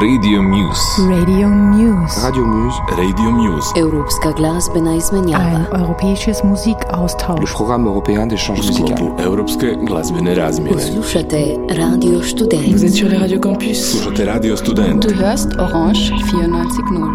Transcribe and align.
Radio 0.00 0.42
Muse. 0.42 1.02
Radio 1.08 1.48
Muse. 1.48 2.20
Radio 2.22 2.44
Muse. 2.46 2.78
Radio 2.96 3.30
Muse. 3.30 3.68
Europska 3.76 4.30
glazbena 4.32 4.94
izmenjava. 4.94 5.44
Ein 5.44 5.66
europäisches 5.80 6.42
Le 6.42 6.48
Musikaustausch. 6.48 7.52
programme 7.56 7.86
européen 7.88 8.26
d'échange 8.28 8.60
U 8.60 8.66
musical. 8.66 8.96
sklopu 8.96 9.22
Europske 9.22 9.76
glazbene 9.86 10.34
razmjene. 10.34 10.80
Slušate 10.80 11.56
Radio 11.78 12.22
Student. 12.22 12.66
Vous 12.72 12.84
êtes 12.84 12.94
sur 12.94 13.08
les 13.08 13.18
radios 13.20 13.40
campus. 13.42 13.90
Slušate 13.90 14.24
Radio 14.32 14.56
Student. 14.56 15.02
Du 15.08 15.14
hörst 15.14 15.48
Orange 15.58 16.00
94.0. 16.10 17.10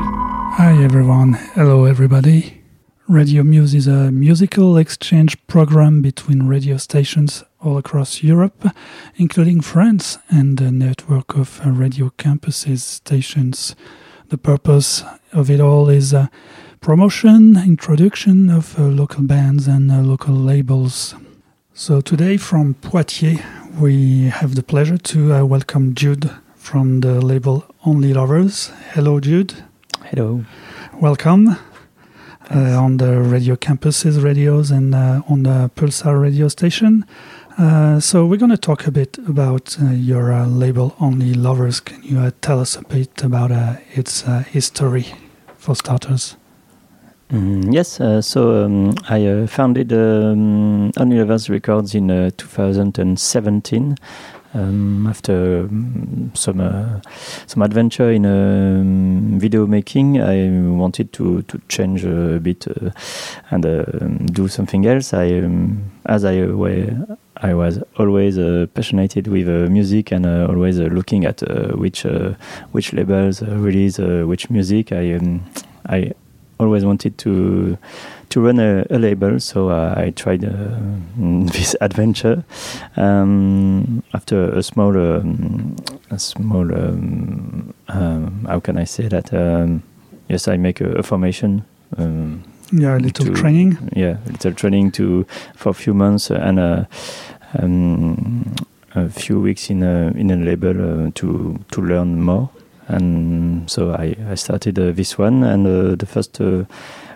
Hi 0.58 0.84
everyone, 0.86 1.38
hello 1.56 1.86
everybody. 1.88 2.61
Radio 3.12 3.44
Muse 3.44 3.74
is 3.74 3.88
a 3.88 4.10
musical 4.10 4.78
exchange 4.78 5.36
program 5.46 6.02
between 6.02 6.44
radio 6.44 6.78
stations 6.78 7.44
all 7.60 7.78
across 7.78 8.24
Europe, 8.24 8.74
including 9.18 9.60
France 9.60 10.18
and 10.30 10.62
a 10.62 10.72
network 10.72 11.36
of 11.36 11.60
uh, 11.66 11.72
radio 11.72 12.10
campuses 12.18 12.80
stations. 12.80 13.76
The 14.30 14.38
purpose 14.38 15.04
of 15.34 15.50
it 15.50 15.60
all 15.60 15.90
is 15.90 16.14
uh, 16.14 16.28
promotion, 16.80 17.58
introduction 17.58 18.50
of 18.50 18.80
uh, 18.80 18.84
local 18.84 19.24
bands 19.24 19.68
and 19.68 19.90
local 20.08 20.34
labels. 20.34 21.14
So 21.74 22.00
today 22.00 22.38
from 22.38 22.76
Poitiers, 22.76 23.42
we 23.78 24.30
have 24.30 24.56
the 24.56 24.64
pleasure 24.64 24.98
to 24.98 25.46
welcome 25.46 25.96
Jude 25.96 26.32
from 26.56 27.02
the 27.02 27.20
label 27.20 27.66
Only 27.86 28.14
Lovers. 28.14 28.72
Hello, 28.94 29.20
Jude. 29.20 29.66
Hello. 30.06 30.46
Welcome 31.02 31.58
on 32.60 32.98
the 32.98 33.22
radio 33.22 33.56
campuses 33.56 34.24
radios 34.24 34.72
and 34.72 34.94
uh, 34.94 35.22
on 35.28 35.44
the 35.44 35.72
Pulsar 35.76 36.22
radio 36.22 36.48
station. 36.48 37.06
Uh, 37.58 38.00
so 38.00 38.26
we're 38.26 38.38
going 38.38 38.52
to 38.52 38.58
talk 38.58 38.88
a 38.88 38.92
bit 38.92 39.18
about 39.20 39.78
uh, 39.82 39.92
your 39.92 40.32
uh, 40.32 40.46
label 40.48 40.96
Only 41.00 41.34
Lovers. 41.34 41.80
Can 41.80 42.02
you 42.04 42.20
uh, 42.20 42.32
tell 42.42 42.60
us 42.60 42.76
a 42.76 42.84
bit 42.84 43.24
about 43.24 43.52
uh, 43.52 43.76
its 43.94 44.26
uh, 44.26 44.40
history, 44.40 45.06
for 45.58 45.76
starters? 45.76 46.38
Mm, 47.30 47.74
yes, 47.74 48.02
uh, 48.02 48.22
so 48.22 48.66
um, 48.66 48.96
I 49.08 49.26
uh, 49.26 49.48
founded 49.48 49.94
um, 49.94 50.92
Only 50.98 51.18
Lovers 51.18 51.50
Records 51.50 51.94
in 51.96 52.10
uh, 52.10 52.32
2017 52.36 53.96
um, 54.54 55.08
after 55.08 55.62
um, 55.62 56.32
some 56.34 56.60
uh, 56.60 57.02
some 57.48 57.62
adventure 57.62 58.12
in 58.12 58.26
um, 58.26 59.40
video 59.40 59.68
making. 59.68 60.22
I 60.22 60.50
wanted 60.70 61.14
to 61.14 61.42
to 61.44 61.62
change 61.68 62.06
a 62.06 62.40
bit 62.40 62.68
uh, 62.68 62.92
and 63.50 63.66
uh, 63.66 63.84
do 64.34 64.48
something 64.48 64.86
else. 64.86 65.14
I 65.14 65.40
um, 65.40 65.92
as 66.06 66.26
I 66.26 66.46
were. 66.46 67.18
I 67.44 67.56
was 67.56 67.80
always 67.98 68.38
uh, 68.38 68.68
passionate 68.76 69.28
with 69.28 69.50
uh, 69.50 69.68
music 69.68 70.12
and 70.12 70.28
uh, 70.28 70.46
always 70.48 70.80
uh, 70.80 70.84
looking 70.84 71.26
at 71.26 71.42
uh, 71.42 71.70
which 71.70 72.06
uh, 72.06 72.36
which 72.72 72.94
labels 72.94 73.42
release 73.42 73.98
which 73.98 74.52
music. 74.52 74.92
I 74.92 75.14
um, 75.14 75.42
I 75.90 76.14
always 76.62 76.86
wanted 76.86 77.18
to 77.18 77.78
to 78.30 78.40
run 78.42 78.60
a, 78.60 78.86
a 78.90 78.98
label, 78.98 79.40
so 79.40 79.70
uh, 79.70 79.94
I 79.98 80.12
tried 80.12 80.46
uh, 80.46 80.78
this 81.52 81.76
adventure. 81.82 82.44
Um, 82.96 84.04
after 84.14 84.52
a 84.58 84.64
small, 84.64 84.96
um, 84.96 85.76
a 86.10 86.18
small, 86.20 86.74
um, 86.74 87.74
um, 87.90 88.46
how 88.48 88.60
can 88.62 88.78
I 88.78 88.86
say 88.86 89.08
that? 89.10 89.34
Um, 89.34 89.84
yes, 90.30 90.48
I 90.48 90.58
make 90.58 90.80
a, 90.82 90.92
a 91.00 91.04
formation. 91.04 91.64
Um, 91.98 92.44
Yeah, 92.74 92.96
a 92.96 93.00
little 93.00 93.26
To- 93.26 93.34
training. 93.34 93.78
yeah, 93.96 94.16
a 94.26 94.32
little 94.32 94.54
training 94.54 94.92
to 94.92 95.26
for 95.56 95.70
a 95.72 95.74
few 95.74 95.94
months 95.94 96.32
and 96.32 96.58
uh, 96.60 96.86
um, 97.60 98.56
a 98.96 99.10
few 99.10 99.42
weeks 99.42 99.70
in 99.70 99.84
a 99.84 100.12
in 100.16 100.32
a 100.32 100.36
label 100.38 100.72
uh, 101.08 101.12
to 101.16 101.60
to 101.72 101.82
learn 101.82 102.22
more. 102.24 102.50
And 102.88 103.70
so 103.70 103.92
I, 103.92 104.16
I 104.30 104.36
started 104.36 104.78
uh, 104.80 104.92
this 104.92 105.18
one, 105.18 105.44
and 105.44 105.68
uh, 105.68 105.96
the 105.96 106.06
first 106.06 106.42
uh, 106.42 106.66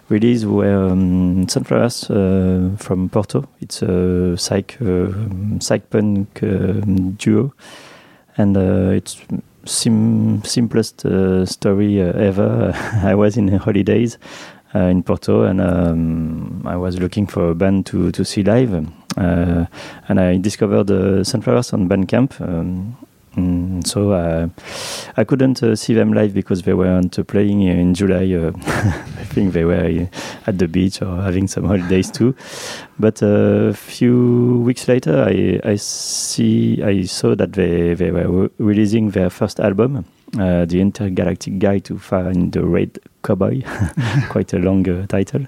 release 0.10 0.46
were 0.46 0.92
um, 0.92 1.48
Sunflowers 1.50 2.06
from 2.78 3.10
Porto. 3.10 3.48
It's 3.62 3.82
a 3.82 4.38
psych 4.38 4.78
psych 5.60 5.90
punk 5.90 6.40
duo, 7.18 7.54
and 8.38 8.58
it's 8.58 9.22
sim- 9.66 10.44
simplest 10.44 11.06
story 11.46 12.02
ever. 12.02 12.72
I 13.04 13.16
was 13.16 13.38
in 13.38 13.48
holidays 13.50 14.18
uh, 14.76 14.90
in 14.90 15.04
Porto, 15.04 15.44
and 15.44 15.62
um, 15.62 16.62
I 16.66 16.76
was 16.76 17.00
looking 17.00 17.28
for 17.28 17.52
a 17.52 17.56
band 17.56 17.86
to, 17.88 18.12
to 18.12 18.26
see 18.26 18.44
live, 18.44 18.74
uh, 19.18 19.66
and 20.10 20.20
I 20.20 20.38
discovered 20.38 20.92
uh, 20.92 21.24
Sunflowers 21.24 21.72
on 21.74 21.88
Bandcamp. 21.88 22.40
Um, 22.42 22.98
mm, 23.36 23.86
so 23.86 24.12
uh, 24.12 24.48
I 25.18 25.24
couldn't 25.24 25.62
uh, 25.62 25.76
see 25.76 25.94
them 25.94 26.14
live 26.14 26.34
because 26.34 26.64
they 26.64 26.74
weren't 26.74 27.18
uh, 27.18 27.24
playing 27.24 27.62
in 27.62 27.94
July. 27.94 28.34
Uh, 28.34 28.52
I 28.66 29.24
think 29.26 29.54
they 29.54 29.66
were 29.66 29.76
uh, 29.76 30.06
at 30.48 30.58
the 30.58 30.68
beach 30.68 31.02
or 31.02 31.22
having 31.22 31.48
some 31.48 31.66
holidays 31.66 32.12
too. 32.12 32.36
But 33.00 33.22
a 33.22 33.74
few 33.74 34.62
weeks 34.66 34.88
later, 34.88 35.26
I, 35.28 35.60
I 35.64 35.76
see 35.76 36.82
I 36.84 37.04
saw 37.04 37.36
that 37.36 37.54
they, 37.54 37.94
they 37.94 38.12
were 38.12 38.28
re- 38.28 38.50
releasing 38.58 39.12
their 39.12 39.30
first 39.30 39.60
album, 39.60 40.06
uh, 40.40 40.66
the 40.66 40.80
Intergalactic 40.82 41.60
Guide 41.60 41.84
to 41.86 41.98
Find 41.98 42.52
the 42.52 42.64
Red 42.64 43.00
Cowboy, 43.24 43.62
quite 44.30 44.54
a 44.54 44.60
long 44.60 44.88
uh, 44.90 45.08
title. 45.08 45.46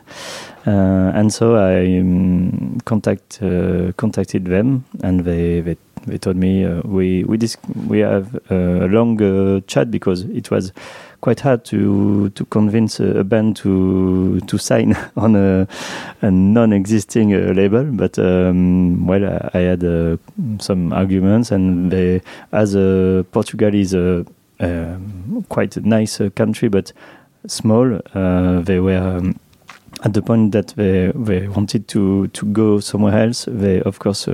Uh, 0.65 1.11
and 1.15 1.33
so 1.33 1.55
I 1.55 1.99
um, 1.99 2.79
contact 2.83 3.41
uh, 3.41 3.93
contacted 3.93 4.45
them, 4.45 4.83
and 5.01 5.21
they 5.21 5.61
they, 5.61 5.77
they 6.07 6.17
told 6.17 6.37
me 6.37 6.65
uh, 6.65 6.81
we 6.83 7.23
we 7.25 7.37
we 7.87 7.99
have 7.99 8.35
uh, 8.49 8.85
a 8.85 8.87
long 8.87 9.21
uh, 9.21 9.61
chat 9.67 9.91
because 9.91 10.21
it 10.23 10.49
was 10.49 10.71
quite 11.21 11.39
hard 11.39 11.65
to 11.65 12.29
to 12.29 12.45
convince 12.45 12.99
a, 12.99 13.23
band 13.23 13.55
to 13.57 14.39
to 14.41 14.57
sign 14.57 14.95
on 15.17 15.35
a, 15.35 15.67
a 16.21 16.31
non-existing 16.31 17.33
uh, 17.33 17.53
label. 17.53 17.83
But 17.83 18.17
um, 18.19 19.07
well, 19.07 19.25
I, 19.25 19.49
I 19.53 19.61
had 19.61 19.83
uh, 19.83 20.17
some 20.59 20.93
arguments, 20.93 21.51
and 21.51 21.91
they, 21.91 22.21
as 22.51 22.75
uh, 22.75 23.23
Portugal 23.31 23.73
is 23.73 23.93
a 23.93 24.25
um, 24.59 25.45
quite 25.49 25.77
a 25.77 25.81
nice 25.81 26.21
uh, 26.21 26.29
country, 26.31 26.69
but 26.69 26.93
small, 27.47 27.99
uh, 28.13 28.61
they 28.61 28.79
were. 28.79 28.97
Um, 28.97 29.39
at 30.03 30.13
the 30.13 30.21
point 30.21 30.51
that 30.51 30.67
they, 30.75 31.11
they 31.15 31.47
wanted 31.47 31.87
to, 31.87 32.27
to 32.27 32.45
go 32.45 32.79
somewhere 32.79 33.17
else, 33.19 33.45
they 33.47 33.81
of 33.81 33.97
course 33.97 34.27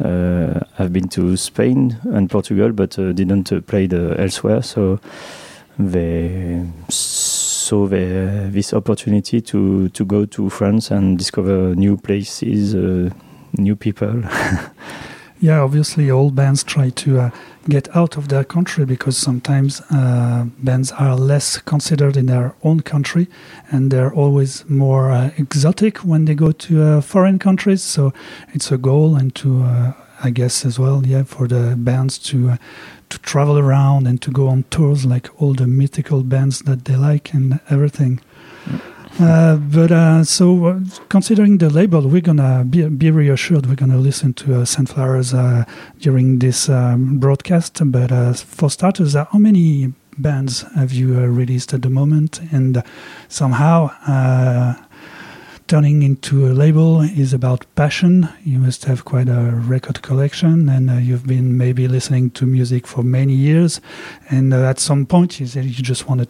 uh, 0.00 0.60
have 0.74 0.92
been 0.92 1.08
to 1.08 1.36
Spain 1.36 1.98
and 2.04 2.30
Portugal, 2.30 2.72
but 2.72 2.98
uh, 2.98 3.12
didn't 3.12 3.52
uh, 3.52 3.60
play 3.60 3.88
elsewhere. 3.90 4.62
So 4.62 5.00
they 5.78 6.66
saw 6.88 7.86
the, 7.86 8.48
this 8.50 8.72
opportunity 8.74 9.40
to, 9.40 9.88
to 9.90 10.04
go 10.04 10.24
to 10.26 10.50
France 10.50 10.90
and 10.90 11.18
discover 11.18 11.74
new 11.74 11.96
places, 11.96 12.74
new 13.54 13.76
people. 13.76 14.22
Yeah, 15.42 15.60
obviously, 15.60 16.08
all 16.08 16.30
bands 16.30 16.62
try 16.62 16.90
to 16.90 17.18
uh, 17.18 17.30
get 17.68 17.88
out 17.96 18.16
of 18.16 18.28
their 18.28 18.44
country 18.44 18.84
because 18.84 19.16
sometimes 19.16 19.82
uh, 19.90 20.46
bands 20.58 20.92
are 20.92 21.16
less 21.16 21.58
considered 21.58 22.16
in 22.16 22.26
their 22.26 22.54
own 22.62 22.78
country 22.78 23.26
and 23.68 23.90
they're 23.90 24.14
always 24.14 24.64
more 24.70 25.10
uh, 25.10 25.32
exotic 25.38 25.98
when 26.04 26.26
they 26.26 26.36
go 26.36 26.52
to 26.52 26.82
uh, 26.84 27.00
foreign 27.00 27.40
countries. 27.40 27.82
So 27.82 28.12
it's 28.54 28.70
a 28.70 28.78
goal, 28.78 29.16
and 29.16 29.34
to, 29.34 29.64
uh, 29.64 29.92
I 30.22 30.30
guess, 30.30 30.64
as 30.64 30.78
well, 30.78 31.04
yeah, 31.04 31.24
for 31.24 31.48
the 31.48 31.74
bands 31.76 32.18
to. 32.30 32.50
Uh, 32.50 32.56
to 33.08 33.18
travel 33.18 33.58
around 33.58 34.06
and 34.06 34.22
to 34.22 34.30
go 34.30 34.48
on 34.48 34.64
tours 34.70 35.04
like 35.04 35.28
all 35.36 35.52
the 35.52 35.66
mythical 35.66 36.22
bands 36.22 36.60
that 36.60 36.86
they 36.86 36.96
like 36.96 37.34
and 37.34 37.60
everything. 37.68 38.18
Uh, 39.20 39.56
but 39.56 39.92
uh, 39.92 40.24
so, 40.24 40.66
uh, 40.66 40.80
considering 41.10 41.58
the 41.58 41.68
label, 41.68 42.08
we're 42.08 42.22
gonna 42.22 42.64
be, 42.64 42.88
be 42.88 43.10
reassured. 43.10 43.66
We're 43.66 43.74
gonna 43.74 43.98
listen 43.98 44.32
to 44.34 44.60
uh, 44.60 44.64
Sunflowers 44.64 45.34
uh, 45.34 45.64
during 45.98 46.38
this 46.38 46.68
um, 46.68 47.18
broadcast. 47.18 47.80
But 47.84 48.38
for 48.38 48.70
starters, 48.70 49.14
how 49.14 49.38
many 49.38 49.92
bands 50.16 50.62
have 50.74 50.92
you 50.92 51.14
released 51.14 51.74
at 51.74 51.82
the 51.82 51.90
moment? 51.90 52.40
And 52.52 52.82
somehow, 53.28 53.90
turning 55.68 56.02
into 56.02 56.46
a 56.46 56.52
label 56.52 57.02
is 57.02 57.34
about 57.34 57.66
passion. 57.74 58.28
You 58.44 58.58
must 58.60 58.86
have 58.86 59.04
quite 59.04 59.28
a 59.28 59.52
record 59.54 60.00
collection, 60.00 60.70
and 60.70 61.04
you've 61.04 61.26
been 61.26 61.58
maybe 61.58 61.86
listening 61.86 62.30
to 62.30 62.46
music 62.46 62.86
for 62.86 63.02
many 63.02 63.34
years. 63.34 63.80
And 64.30 64.54
at 64.54 64.80
some 64.80 65.04
point, 65.04 65.38
you 65.38 65.46
said 65.46 65.66
you 65.66 65.82
just 65.82 66.08
want 66.08 66.22
to 66.22 66.28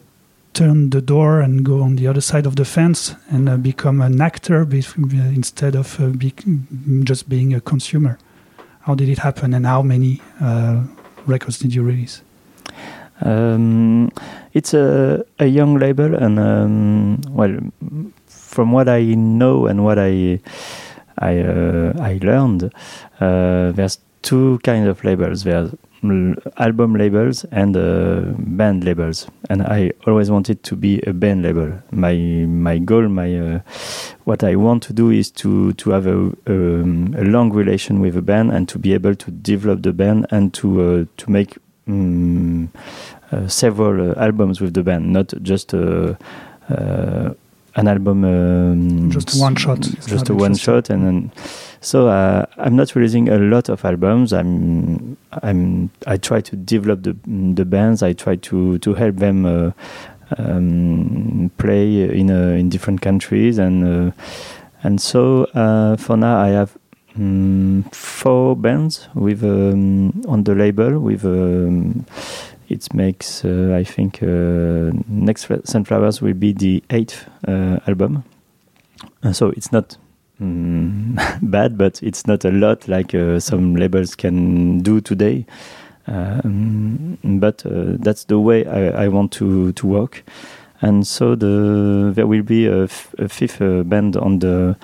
turn 0.54 0.90
the 0.90 1.00
door 1.00 1.40
and 1.40 1.64
go 1.64 1.82
on 1.82 1.96
the 1.96 2.06
other 2.06 2.20
side 2.20 2.46
of 2.46 2.56
the 2.56 2.64
fence 2.64 3.14
and 3.30 3.48
uh, 3.48 3.56
become 3.56 4.00
an 4.00 4.20
actor 4.20 4.64
be- 4.64 4.84
instead 5.34 5.74
of 5.74 6.00
uh, 6.00 6.08
be- 6.08 6.34
just 7.04 7.28
being 7.28 7.54
a 7.54 7.60
consumer. 7.60 8.18
How 8.80 8.94
did 8.94 9.08
it 9.08 9.18
happen, 9.18 9.54
and 9.54 9.64
how 9.64 9.82
many 9.82 10.20
uh, 10.40 10.82
records 11.26 11.58
did 11.58 11.74
you 11.74 11.82
release? 11.82 12.22
Um, 13.20 14.10
it's 14.52 14.74
a, 14.74 15.24
a 15.38 15.46
young 15.46 15.78
label, 15.78 16.14
and 16.14 16.38
um, 16.38 17.20
well, 17.28 17.58
from 18.26 18.72
what 18.72 18.88
I 18.88 19.14
know 19.14 19.66
and 19.66 19.84
what 19.84 19.98
I 19.98 20.40
I 21.18 21.38
uh, 21.38 21.92
I 22.00 22.18
learned, 22.22 22.72
uh, 23.20 23.70
there's 23.72 23.98
two 24.22 24.58
kind 24.64 24.88
of 24.88 25.04
labels. 25.04 25.44
There's 25.44 25.74
album 26.56 26.96
labels 26.96 27.44
and 27.50 27.76
uh, 27.76 28.22
band 28.38 28.84
labels, 28.84 29.26
and 29.48 29.62
I 29.62 29.92
always 30.06 30.30
wanted 30.30 30.62
to 30.64 30.76
be 30.76 31.00
a 31.06 31.12
band 31.12 31.42
label. 31.42 31.72
My 31.90 32.14
my 32.14 32.78
goal, 32.78 33.08
my 33.08 33.38
uh, 33.38 33.60
what 34.24 34.42
I 34.42 34.56
want 34.56 34.82
to 34.84 34.92
do 34.92 35.10
is 35.10 35.30
to 35.32 35.72
to 35.74 35.90
have 35.90 36.06
a, 36.06 36.32
um, 36.46 37.14
a 37.16 37.24
long 37.24 37.52
relation 37.52 38.00
with 38.00 38.16
a 38.16 38.22
band 38.22 38.50
and 38.52 38.68
to 38.68 38.78
be 38.78 38.94
able 38.94 39.14
to 39.14 39.30
develop 39.30 39.82
the 39.82 39.92
band 39.92 40.26
and 40.30 40.52
to 40.54 40.82
uh, 40.82 41.04
to 41.16 41.30
make 41.30 41.56
um, 41.86 42.70
uh, 43.30 43.46
several 43.48 44.10
uh, 44.10 44.14
albums 44.22 44.60
with 44.60 44.74
the 44.74 44.82
band, 44.82 45.12
not 45.12 45.32
just 45.42 45.72
uh, 45.74 46.14
uh, 46.68 47.34
an 47.76 47.88
album. 47.88 48.24
Um, 48.24 49.10
Just 49.10 49.40
one 49.40 49.56
shot. 49.56 49.80
Just 50.06 50.28
a 50.28 50.34
one 50.34 50.54
shot, 50.54 50.90
and 50.90 51.04
then 51.06 51.32
so 51.82 52.08
uh, 52.08 52.46
I'm 52.56 52.76
not 52.76 52.94
releasing 52.94 53.28
a 53.28 53.38
lot 53.38 53.68
of 53.68 53.84
albums. 53.84 54.32
I'm 54.32 55.18
I'm 55.42 55.90
I 56.06 56.16
try 56.16 56.40
to 56.40 56.56
develop 56.56 57.02
the 57.02 57.14
the 57.54 57.64
bands. 57.64 58.02
I 58.02 58.14
try 58.14 58.36
to 58.36 58.78
to 58.78 58.94
help 58.94 59.16
them. 59.16 59.44
Uh, 59.44 59.70
um, 60.38 61.50
play 61.58 62.04
in 62.04 62.30
in 62.30 62.68
different 62.68 63.02
countries 63.02 63.58
and 63.58 63.84
uh, 63.84 64.10
and 64.82 65.00
so 65.00 65.44
uh, 65.54 65.96
for 65.96 66.16
now 66.16 66.40
I 66.40 66.48
have 66.48 66.76
um, 67.16 67.84
four 67.92 68.56
bands 68.56 69.08
with 69.14 69.44
um, 69.44 70.22
on 70.26 70.44
the 70.44 70.54
label 70.54 70.98
with 70.98 71.24
um, 71.24 72.06
it 72.68 72.94
makes 72.94 73.44
uh, 73.44 73.76
I 73.78 73.84
think 73.84 74.22
uh, 74.22 74.92
next 75.08 75.48
Sunflowers 75.64 76.22
will 76.22 76.34
be 76.34 76.52
the 76.52 76.82
eighth 76.90 77.28
uh, 77.46 77.78
album 77.86 78.24
Uh, 79.24 79.32
so 79.32 79.50
it's 79.50 79.70
not 79.72 79.96
mm, 80.42 81.38
bad 81.50 81.78
but 81.78 82.02
it's 82.02 82.26
not 82.26 82.44
a 82.44 82.50
lot 82.50 82.88
like 82.88 83.14
uh, 83.14 83.38
some 83.40 83.76
labels 83.76 84.14
can 84.14 84.80
do 84.80 85.00
today. 85.00 85.46
Um, 86.06 87.18
but 87.22 87.64
uh, 87.64 87.96
that's 88.00 88.24
the 88.24 88.38
way 88.38 88.66
I, 88.66 89.04
I 89.04 89.08
want 89.08 89.32
to 89.32 89.72
to 89.72 89.86
work. 89.86 90.24
And 90.80 91.06
so 91.06 91.36
the 91.36 92.12
there 92.14 92.26
will 92.26 92.42
be 92.42 92.66
a, 92.66 92.88
fifth 92.88 93.62
uh, 93.62 93.84
band 93.84 94.16
on 94.16 94.40
the 94.40 94.76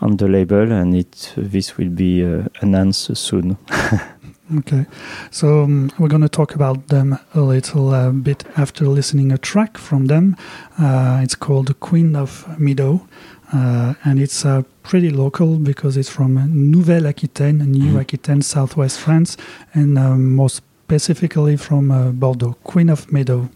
on 0.00 0.16
the 0.16 0.26
label 0.26 0.72
and 0.72 0.96
it 0.96 1.34
this 1.36 1.76
will 1.78 1.90
be 1.90 2.22
announced 2.60 3.16
soon. 3.16 3.56
Okay, 4.58 4.86
so 5.30 5.62
um, 5.62 5.92
we're 5.96 6.08
going 6.08 6.22
to 6.22 6.28
talk 6.28 6.56
about 6.56 6.88
them 6.88 7.16
a 7.34 7.40
little 7.40 7.94
uh, 7.94 8.10
bit 8.10 8.44
after 8.56 8.84
listening 8.84 9.30
a 9.30 9.38
track 9.38 9.78
from 9.78 10.06
them. 10.06 10.36
Uh, 10.76 11.20
it's 11.22 11.36
called 11.36 11.68
"The 11.68 11.74
Queen 11.74 12.16
of 12.16 12.58
Meadow," 12.58 13.06
uh, 13.52 13.94
and 14.04 14.18
it's 14.20 14.44
uh, 14.44 14.62
pretty 14.82 15.10
local 15.10 15.56
because 15.58 15.96
it's 15.96 16.08
from 16.10 16.34
Nouvelle 16.70 17.06
Aquitaine, 17.06 17.58
New 17.58 17.92
Mhm. 17.94 18.00
Aquitaine, 18.00 18.42
southwest 18.42 18.98
France, 18.98 19.36
and 19.74 19.98
um, 19.98 20.34
more 20.34 20.50
specifically 20.50 21.56
from 21.56 21.90
uh, 21.90 22.10
Bordeaux. 22.12 22.56
"Queen 22.64 22.88
of 22.90 23.10
Meadow." 23.12 23.48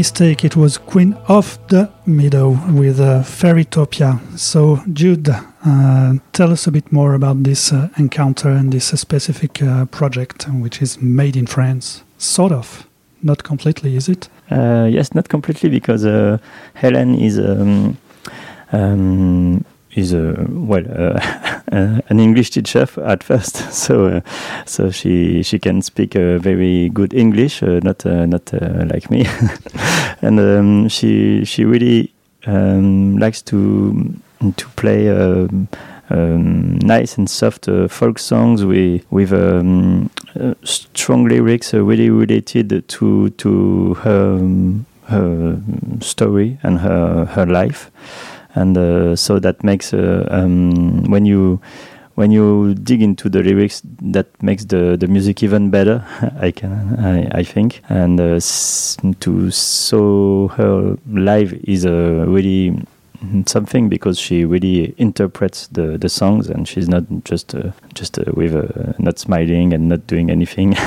Mistake, 0.00 0.46
it 0.46 0.56
was 0.56 0.78
Queen 0.78 1.12
of 1.28 1.58
the 1.68 1.90
Meadow 2.06 2.58
with 2.72 2.98
uh, 3.00 3.22
Fairytopia. 3.22 4.18
So, 4.38 4.80
Jude, 4.94 5.28
uh, 5.28 6.14
tell 6.32 6.50
us 6.52 6.66
a 6.66 6.72
bit 6.72 6.90
more 6.90 7.12
about 7.12 7.42
this 7.42 7.70
uh, 7.70 7.90
encounter 7.98 8.48
and 8.48 8.72
this 8.72 8.86
specific 8.98 9.62
uh, 9.62 9.84
project, 9.84 10.48
which 10.48 10.80
is 10.80 11.02
made 11.02 11.36
in 11.36 11.46
France. 11.46 12.02
Sort 12.16 12.50
of. 12.50 12.86
Not 13.22 13.42
completely, 13.42 13.94
is 13.94 14.08
it? 14.08 14.30
Uh, 14.50 14.88
yes, 14.90 15.14
not 15.14 15.28
completely 15.28 15.68
because 15.68 16.06
uh, 16.06 16.38
Helen 16.72 17.14
is 17.16 17.38
um, 17.38 17.98
um, 18.72 19.66
is 19.94 20.14
a 20.14 20.46
well 20.48 20.84
uh, 21.72 22.00
an 22.08 22.20
English 22.20 22.50
teacher 22.50 22.86
at 23.04 23.22
first, 23.22 23.56
so 23.72 24.06
uh, 24.06 24.20
so 24.66 24.90
she 24.90 25.42
she 25.42 25.58
can 25.58 25.82
speak 25.82 26.16
uh, 26.16 26.38
very 26.38 26.88
good 26.88 27.14
English, 27.14 27.62
uh, 27.62 27.80
not 27.82 28.04
not 28.04 28.52
like 28.92 29.10
me, 29.10 29.26
and 30.22 30.40
um, 30.40 30.88
she 30.88 31.44
she 31.44 31.64
really 31.64 32.12
um, 32.46 33.16
likes 33.18 33.42
to 33.42 34.14
to 34.56 34.68
play. 34.76 35.08
Um, 35.08 35.68
um, 36.10 36.78
nice 36.80 37.16
and 37.16 37.30
soft 37.30 37.68
uh, 37.68 37.88
folk 37.88 38.18
songs 38.18 38.64
with 38.64 39.04
with 39.10 39.32
um, 39.32 40.10
uh, 40.38 40.54
strong 40.64 41.28
lyrics 41.28 41.72
uh, 41.72 41.82
really 41.82 42.10
related 42.10 42.88
to 42.88 43.30
to 43.30 43.94
her 43.94 44.36
um, 44.36 44.86
her 45.04 45.60
story 46.00 46.58
and 46.62 46.80
her 46.80 47.26
her 47.26 47.46
life, 47.46 47.90
and 48.54 48.76
uh, 48.76 49.16
so 49.16 49.38
that 49.38 49.62
makes 49.64 49.92
uh, 49.94 50.26
um, 50.30 51.04
when 51.04 51.24
you 51.24 51.60
when 52.14 52.30
you 52.30 52.74
dig 52.74 53.00
into 53.00 53.30
the 53.30 53.42
lyrics, 53.42 53.80
that 54.02 54.26
makes 54.42 54.66
the, 54.66 54.96
the 54.98 55.06
music 55.06 55.42
even 55.42 55.70
better. 55.70 56.04
I 56.40 56.50
can 56.50 56.96
I, 56.98 57.40
I 57.40 57.44
think, 57.44 57.82
and 57.88 58.20
uh, 58.20 58.40
to 59.20 59.50
saw 59.50 60.48
her 60.48 60.96
live 61.08 61.54
is 61.64 61.84
a 61.84 62.26
really 62.26 62.76
something 63.46 63.88
because 63.88 64.18
she 64.18 64.44
really 64.44 64.94
interprets 64.96 65.66
the, 65.68 65.98
the 65.98 66.08
songs 66.08 66.48
and 66.48 66.66
she's 66.66 66.88
not 66.88 67.04
just 67.24 67.54
uh, 67.54 67.70
just 67.94 68.18
uh, 68.18 68.24
with 68.34 68.54
uh, 68.54 68.92
not 68.98 69.18
smiling 69.18 69.72
and 69.72 69.88
not 69.88 70.06
doing 70.06 70.30
anything. 70.30 70.76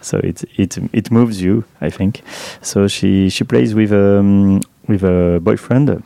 So 0.00 0.18
it 0.18 0.44
it 0.56 0.78
it 0.92 1.10
moves 1.10 1.42
you 1.42 1.64
I 1.80 1.90
think. 1.90 2.22
So 2.62 2.88
she 2.88 3.30
she 3.30 3.44
plays 3.44 3.74
with 3.74 3.92
um, 3.92 4.60
with 4.86 5.02
a 5.02 5.40
boyfriend. 5.42 5.90
uh, 5.90 5.98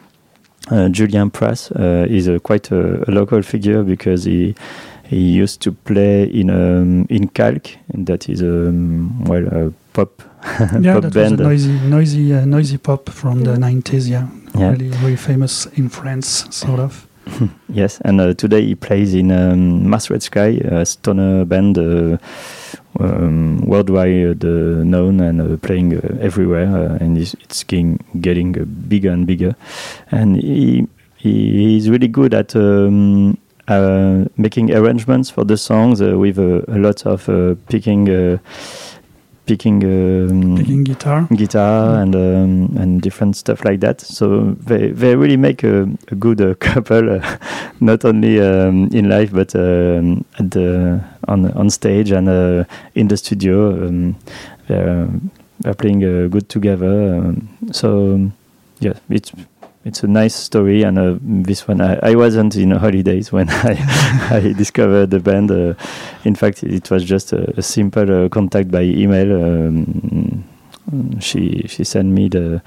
Julien 0.71 1.31
Pras 1.31 1.71
uh, 1.73 2.07
is 2.09 2.29
a 2.29 2.39
quite 2.39 2.71
a, 2.71 3.09
a 3.09 3.11
local 3.11 3.43
figure 3.43 3.83
because 3.83 4.25
he 4.25 4.55
he 5.05 5.19
used 5.19 5.61
to 5.61 5.73
play 5.73 6.25
in 6.25 6.51
um, 6.51 7.07
in 7.11 7.29
Calc 7.29 7.77
and 7.93 8.07
that 8.07 8.29
is 8.29 8.43
um, 8.43 9.25
well 9.25 9.47
a 9.49 9.73
pop 9.93 10.23
yeah, 10.81 10.95
pop 10.95 11.03
that 11.03 11.15
band 11.15 11.39
was 11.39 11.67
a 11.67 11.71
noisy, 11.71 11.73
noisy, 11.89 12.35
uh, 12.35 12.45
noisy 12.45 12.79
pop 12.79 13.09
from 13.09 13.45
the 13.45 13.55
90s, 13.55 14.09
yeah. 14.09 14.27
Yeah. 14.59 14.73
Really, 14.73 14.89
really 14.89 15.17
famous 15.17 15.67
in 15.67 15.89
France, 15.89 16.47
sort 16.51 16.81
of. 16.81 17.07
Yes, 17.69 18.01
and 18.05 18.21
uh, 18.21 18.35
today 18.35 18.63
he 18.67 18.75
plays 18.75 19.15
in 19.15 19.31
um, 19.31 19.89
Mars 19.89 20.11
Red 20.11 20.23
Sky, 20.23 20.61
a 20.65 20.85
stoner 20.85 21.45
band 21.45 21.79
uh, 21.79 22.19
um, 23.01 23.59
worldwide 23.67 24.45
uh, 24.45 24.83
known 24.85 25.21
and 25.21 25.41
uh, 25.41 25.57
playing 25.59 25.97
uh, 25.97 26.19
everywhere, 26.21 26.97
and 27.01 27.19
it's, 27.19 27.35
it's 27.35 27.65
getting, 27.65 27.99
getting 28.21 28.53
bigger 28.89 29.11
and 29.11 29.27
bigger. 29.27 29.55
And 30.11 30.37
he, 30.37 30.87
he 31.17 31.73
he's 31.75 31.89
really 31.89 32.09
good 32.09 32.35
at 32.35 32.55
um, 32.57 33.39
making 34.37 34.75
arrangements 34.75 35.31
for 35.31 35.45
the 35.45 35.57
songs 35.57 36.01
with 36.01 36.39
a 36.39 36.65
lot 36.69 37.07
of 37.07 37.27
picking. 37.69 38.39
Picking 39.45 39.83
um, 39.85 40.57
Picking 40.57 40.85
guitar. 40.85 41.27
guitar 41.35 42.01
and 42.01 42.15
um, 42.15 42.77
and 42.79 43.03
different 43.03 43.37
stuff 43.37 43.65
like 43.65 43.81
that. 43.81 44.01
So 44.01 44.53
they 44.67 44.93
they 44.93 45.17
really 45.17 45.37
make 45.37 45.65
a, 45.65 45.89
a 46.09 46.15
good 46.15 46.41
uh, 46.41 46.55
couple, 46.61 47.11
uh, 47.19 47.37
not 47.81 48.05
only 48.05 48.41
um, 48.41 48.89
in 48.93 49.09
life 49.09 49.33
but 49.33 49.55
um, 49.57 50.25
at 50.39 50.51
the 50.53 51.03
on 51.27 51.51
on 51.53 51.71
stage 51.71 52.13
and 52.13 52.29
uh, 52.29 52.65
in 52.95 53.09
the 53.09 53.17
studio. 53.17 53.87
Um, 53.89 54.17
they're 54.69 55.09
they're 55.61 55.75
playing 55.75 56.05
uh, 56.05 56.29
good 56.29 56.49
together. 56.49 57.17
Um, 57.17 57.49
so 57.73 58.31
yeah, 58.81 58.95
it's. 59.11 59.33
It's 59.85 60.05
a 60.05 60.07
nice 60.07 60.35
story, 60.35 60.85
and 60.85 60.97
uh, 60.97 61.17
this 61.21 61.67
one 61.67 61.81
I, 61.81 61.99
I 62.03 62.15
wasn't 62.15 62.55
in 62.55 62.71
holidays 62.71 63.33
when 63.33 63.49
I, 63.51 64.31
I 64.31 64.53
discovered 64.57 65.11
the 65.11 65.19
band. 65.19 65.51
Uh, 65.51 65.75
in 66.25 66.37
fact, 66.37 66.63
it 66.63 66.89
was 66.91 67.03
just 67.03 67.33
a, 67.33 67.59
a 67.59 67.63
simple 67.63 68.25
uh, 68.25 68.29
contact 68.29 68.71
by 68.71 68.83
email. 68.83 69.33
Um, 69.33 70.45
she 71.21 71.67
she 71.67 71.85
sent 71.85 72.09
me 72.09 72.29
the 72.29 72.63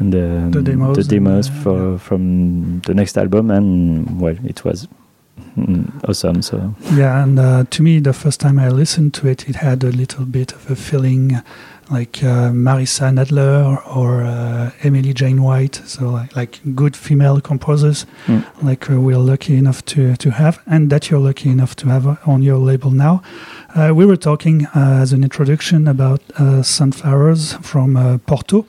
the, 0.00 0.48
The 0.50 0.62
demos 0.62 0.96
the 0.96 1.04
demos 1.04 1.48
uh, 1.48 1.52
for 1.62 1.92
yeah. 1.92 1.98
from 1.98 2.80
the 2.80 2.94
next 2.94 3.16
album, 3.18 3.50
and 3.50 4.20
well, 4.20 4.36
it 4.44 4.64
was 4.64 4.88
mm, 5.56 6.08
awesome. 6.08 6.42
So 6.42 6.74
Yeah, 6.94 7.22
and 7.22 7.38
uh, 7.38 7.64
to 7.70 7.82
me, 7.82 8.00
the 8.00 8.12
first 8.12 8.40
time 8.40 8.58
I 8.58 8.68
listened 8.68 9.14
to 9.14 9.28
it, 9.28 9.48
it 9.48 9.56
had 9.56 9.84
a 9.84 9.90
little 9.90 10.24
bit 10.24 10.52
of 10.52 10.70
a 10.70 10.76
feeling 10.76 11.42
like 11.90 12.22
uh, 12.22 12.50
Marissa 12.50 13.10
Nadler 13.12 13.80
or 13.96 14.22
uh, 14.24 14.70
Emily 14.82 15.12
Jane 15.14 15.42
White, 15.42 15.76
so 15.86 16.08
like, 16.10 16.34
like 16.36 16.60
good 16.74 16.96
female 16.96 17.40
composers, 17.40 18.06
Mm. 18.26 18.44
like 18.62 18.90
uh, 18.90 19.00
we're 19.00 19.18
lucky 19.18 19.56
enough 19.56 19.84
to, 19.86 20.16
to 20.16 20.30
have, 20.30 20.58
and 20.66 20.90
that 20.90 21.10
you're 21.10 21.20
lucky 21.20 21.48
enough 21.48 21.76
to 21.76 21.88
have 21.88 22.18
on 22.26 22.42
your 22.42 22.58
label 22.58 22.90
now. 22.90 23.22
Uh, 23.74 23.92
we 23.94 24.04
were 24.04 24.16
talking 24.16 24.66
uh, 24.74 25.00
as 25.02 25.12
an 25.12 25.22
introduction 25.22 25.86
about 25.86 26.20
uh, 26.38 26.62
Sunflowers 26.62 27.52
from 27.62 27.96
uh, 27.96 28.18
Porto. 28.26 28.66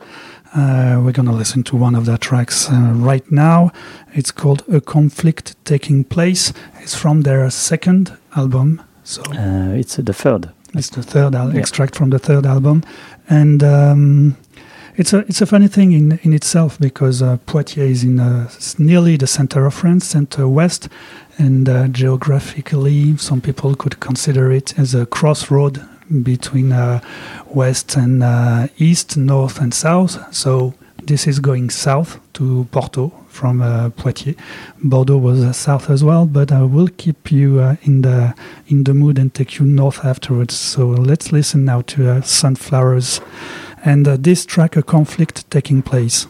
Uh, 0.56 1.02
we're 1.04 1.12
going 1.12 1.28
to 1.28 1.32
listen 1.38 1.64
to 1.64 1.76
one 1.76 1.96
of 1.96 2.06
their 2.06 2.18
tracks 2.18 2.70
uh, 2.70 2.94
right 2.96 3.30
now. 3.32 3.72
It's 4.14 4.32
called 4.32 4.64
A 4.72 4.80
Conflict 4.80 5.56
Taking 5.66 6.04
Place. 6.04 6.54
It's 6.82 6.96
from 6.96 7.22
their 7.22 7.50
second 7.50 8.18
album. 8.36 8.82
So 9.04 9.22
uh, 9.34 9.72
it's 9.78 9.96
the 9.98 10.14
third. 10.14 10.52
It's 10.78 10.90
the 10.90 11.04
third 11.04 11.36
al- 11.36 11.52
Yeah. 11.54 11.60
extract 11.60 11.96
from 11.96 12.10
the 12.10 12.20
third 12.20 12.46
album, 12.46 12.82
and 13.30 13.64
um, 13.64 14.36
it's 14.96 15.14
a 15.14 15.20
it's 15.28 15.42
a 15.42 15.46
funny 15.46 15.68
thing 15.68 15.92
in 15.94 16.20
in 16.24 16.34
itself 16.34 16.78
because 16.80 17.22
uh, 17.26 17.38
Poitiers 17.46 17.90
is 17.92 18.04
in 18.04 18.20
uh, 18.20 18.50
nearly 18.78 19.18
the 19.18 19.28
center 19.28 19.66
of 19.66 19.74
France, 19.74 20.06
center 20.06 20.48
west, 20.48 20.90
and 21.38 21.68
uh, 21.70 21.88
geographically, 21.88 23.18
some 23.18 23.42
people 23.42 23.76
could 23.76 24.00
consider 24.00 24.52
it 24.52 24.78
as 24.80 24.96
a 24.96 25.06
crossroad 25.06 25.82
between 26.24 26.72
uh, 26.72 27.00
west 27.54 27.98
and 27.98 28.24
uh, 28.24 28.68
east, 28.78 29.18
north 29.18 29.60
and 29.62 29.74
south. 29.74 30.18
So 30.34 30.74
this 31.04 31.28
is 31.28 31.40
going 31.40 31.70
south 31.72 32.20
to 32.34 32.66
Porto 32.72 33.12
from 33.38 33.62
uh, 33.62 33.90
Poitiers. 33.92 34.36
Bordeaux 34.84 35.18
was 35.18 35.44
uh, 35.44 35.54
south 35.54 35.90
as 35.90 36.04
well, 36.04 36.26
but 36.26 36.52
I 36.52 36.64
will 36.64 36.90
keep 36.98 37.32
you 37.32 37.60
uh, 37.60 37.76
in 37.84 38.02
the 38.02 38.34
in 38.68 38.84
the 38.84 38.94
mood 38.94 39.20
and 39.20 39.32
take 39.34 39.60
you 39.60 39.66
north 39.66 40.04
afterwards. 40.04 40.56
So 40.56 40.88
let's 40.88 41.32
listen 41.32 41.64
now 41.64 41.82
to 41.82 42.22
Sunflowers 42.24 43.22
and 43.86 44.06
this 44.06 44.46
track, 44.46 44.76
a 44.76 44.84
conflict 44.84 45.50
taking 45.52 45.82
place. 45.82 46.28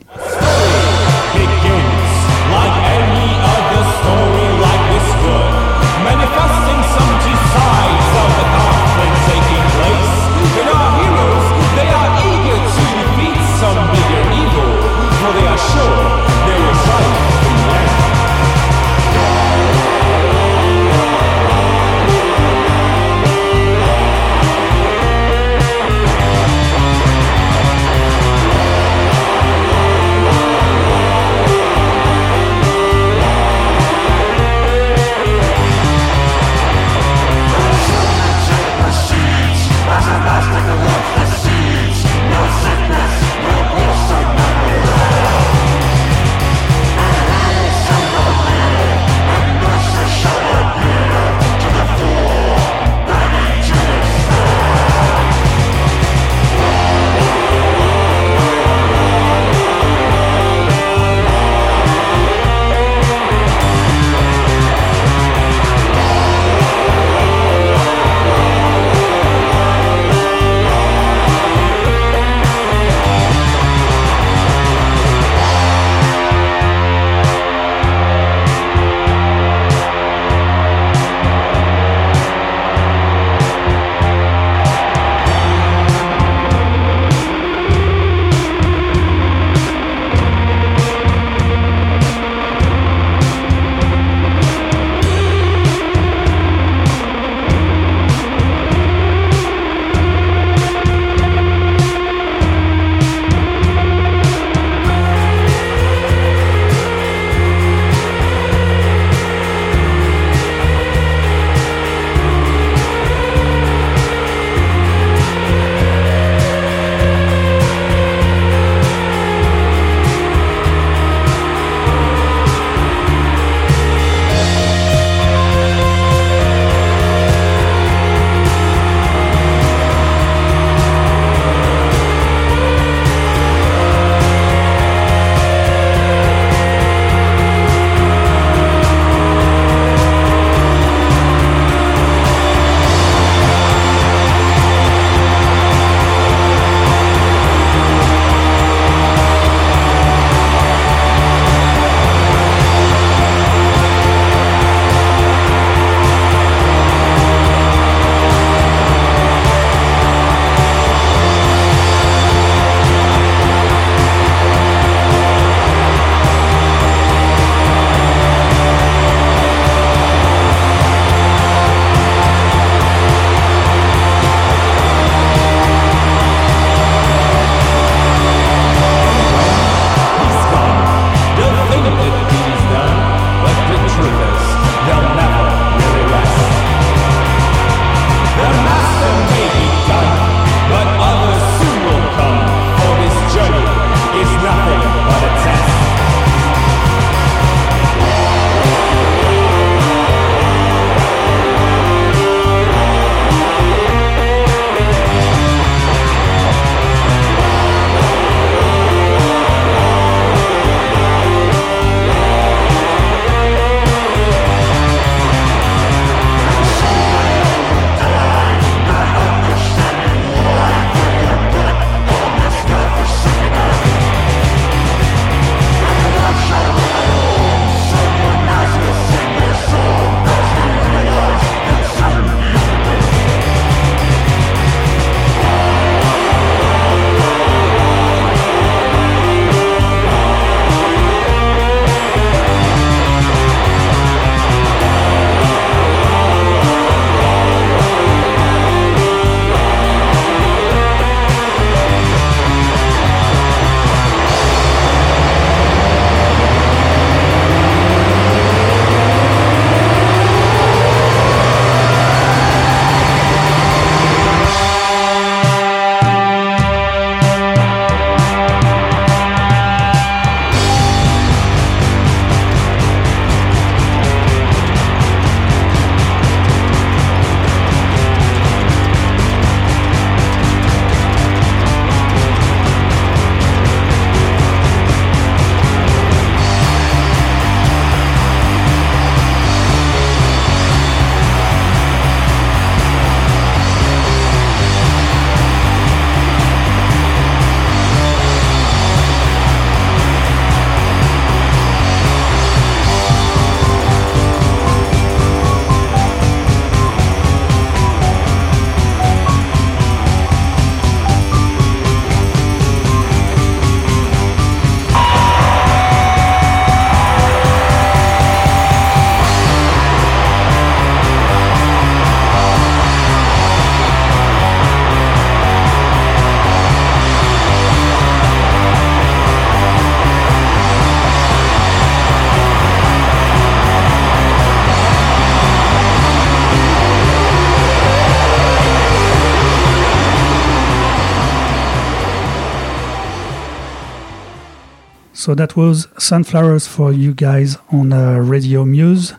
So 345.27 345.35
that 345.35 345.57
was 345.57 345.89
Sunflowers 345.97 346.67
for 346.67 346.93
you 346.93 347.13
guys 347.13 347.57
on 347.69 347.91
uh, 347.91 348.19
Radio 348.19 348.63
Muse. 348.63 349.13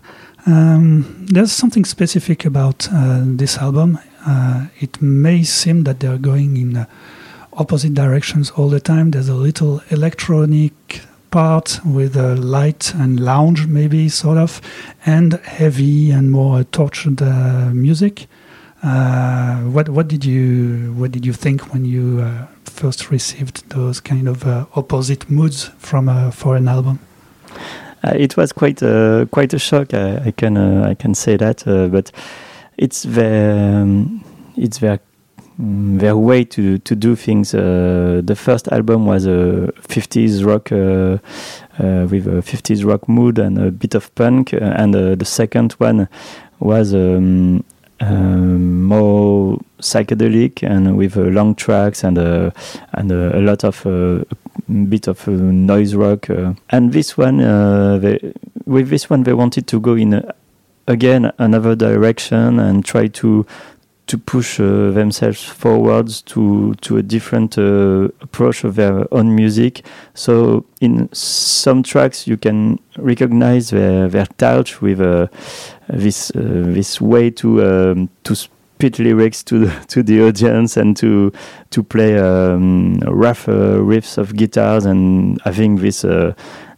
Um, 0.47 1.27
there's 1.31 1.53
something 1.53 1.85
specific 1.85 2.47
about 2.47 2.89
uh, 2.91 3.25
this 3.27 3.59
album. 3.59 3.99
Uh, 4.27 4.69
it 4.81 5.03
may 5.03 5.43
seem 5.43 5.85
that 5.85 6.01
they're 6.01 6.17
going 6.17 6.57
in 6.57 6.79
uh, 6.79 6.87
opposite 7.53 7.93
directions 7.93 8.51
all 8.53 8.71
the 8.71 8.81
time. 8.81 9.11
There's 9.11 9.29
a 9.29 9.35
little 9.35 9.83
electronic 9.91 11.03
part 11.31 11.79
with 11.85 12.17
a 12.17 12.37
light 12.37 12.95
and 12.95 13.21
lounge, 13.21 13.67
maybe 13.67 14.09
sort 14.09 14.39
of, 14.39 14.63
and 15.05 15.35
heavy 15.45 16.11
and 16.11 16.31
more 16.31 16.65
tortured 16.65 17.21
uh, 17.21 17.69
music. 17.75 18.29
Uh, 18.83 19.59
what 19.59 19.91
what 19.91 20.09
did 20.09 20.25
you 20.25 20.95
what 20.97 21.11
did 21.11 21.27
you 21.27 21.35
think 21.35 21.75
when 21.75 21.85
you 21.85 22.23
first 22.79 23.11
received 23.11 23.69
those 23.71 24.01
kind 24.01 24.29
of 24.29 24.47
uh, 24.47 24.65
opposite 24.77 25.29
moods 25.29 25.71
from 25.79 26.09
uh, 26.09 26.31
for 26.31 26.57
an 26.57 26.69
album? 26.69 27.01
Uh, 28.05 28.15
it 28.17 28.37
was 28.37 28.53
quite 28.53 28.81
a 28.83 29.29
quite 29.33 29.53
a 29.53 29.59
shock. 29.59 29.93
I, 29.93 30.27
I 30.27 30.31
can 30.31 30.57
uh, 30.57 30.87
I 30.89 30.95
can 30.95 31.15
say 31.15 31.37
that, 31.37 31.67
uh, 31.67 31.89
but 31.89 32.13
it's 32.77 33.03
their 33.03 33.83
um, 33.83 34.25
it's 34.57 34.79
mm, 34.79 35.99
their 35.99 36.17
way 36.17 36.45
to 36.45 36.79
to 36.79 36.95
do 36.95 37.17
things. 37.17 37.53
Uh, 37.53 38.21
the 38.25 38.37
first 38.37 38.69
album 38.69 39.07
was 39.07 39.27
a 39.27 39.73
50s 39.83 40.47
rock 40.47 40.71
with 40.71 42.27
a 42.27 42.43
50s 42.43 42.85
rock 42.85 43.09
mood 43.09 43.39
and 43.41 43.59
a 43.59 43.71
bit 43.73 43.97
of 43.97 44.15
punk, 44.15 44.53
and 44.53 44.95
the 44.95 45.25
second 45.25 45.73
one 45.73 46.09
was. 46.61 46.95
Um, 46.95 47.65
more 48.01 49.59
psychedelic 49.81 50.63
and 50.63 50.97
with 50.97 51.17
uh, 51.17 51.23
long 51.23 51.55
tracks 51.55 52.05
and 52.05 52.19
uh, 52.19 52.51
and 52.93 53.13
uh, 53.13 53.31
a 53.35 53.41
lot 53.41 53.65
of 53.65 53.87
uh, 53.87 54.25
bit 54.89 55.09
of 55.09 55.27
uh, 55.29 55.33
noise 55.33 55.95
rock. 55.95 56.29
And 56.71 56.93
this 56.93 57.17
one, 57.17 57.39
they, 58.01 58.33
with 58.67 58.89
this 58.89 59.09
one, 59.11 59.23
they 59.23 59.35
wanted 59.35 59.67
to 59.69 59.81
go 59.81 59.95
in 59.95 60.23
again 60.87 61.33
another 61.39 61.77
direction 61.77 62.59
and 62.59 62.85
try 62.85 63.09
to 63.09 63.47
to 64.09 64.17
push 64.17 64.59
uh, 64.59 64.91
themselves 64.91 65.45
forwards 65.45 66.23
to 66.23 66.75
to 66.81 66.97
a 66.97 67.03
different 67.03 67.59
uh, 67.59 68.09
approach 68.21 68.65
of 68.65 68.75
their 68.75 69.07
own 69.13 69.35
music. 69.35 69.85
So 70.15 70.65
in 70.81 71.09
some 71.13 71.83
tracks, 71.83 72.27
you 72.27 72.37
can 72.37 72.79
recognize 72.97 73.71
their 73.71 74.09
their 74.09 74.27
touch 74.39 74.81
with 74.81 75.01
uh, 75.01 75.27
this 75.89 76.33
this 76.35 77.01
way 77.01 77.31
to 77.31 77.63
um, 77.63 78.09
to 78.25 78.35
spit 78.79 78.99
lyrics 79.01 79.43
to 79.43 79.67
the, 79.67 79.87
to 79.89 80.03
the 80.05 80.23
audience 80.23 80.77
and 80.77 80.97
to 80.97 81.33
to 81.71 81.83
play 81.83 82.17
um, 82.17 82.95
rough 83.01 83.49
uh, 83.49 83.77
riffs 83.83 84.17
of 84.19 84.37
guitars 84.37 84.85
and 84.85 85.41
I 85.45 85.51
think 85.53 85.81
this 85.81 86.05
uh, 86.05 86.35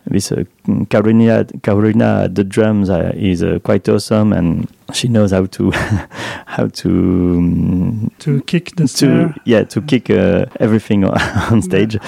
this 0.07 0.33
uh, 0.33 0.45
Carolina 0.89 1.45
Carolina 1.63 2.23
at 2.25 2.35
the 2.35 2.45
drums 2.45 2.89
uh, 2.89 3.13
is 3.15 3.43
uh, 3.43 3.59
quite 3.63 3.87
awesome 3.87 4.33
and 4.33 4.67
she 4.95 5.09
knows 5.09 5.33
how 5.33 5.45
to 5.45 5.71
how 6.47 6.69
to 6.69 6.89
um, 6.89 8.11
To 8.21 8.41
kick 8.43 8.77
the 8.77 8.89
to 8.89 9.35
yeah 9.45 9.65
to 9.65 9.83
kick 9.83 10.09
uh, 10.09 10.47
everything 10.59 11.05
on, 11.53 11.61
stage. 11.61 11.99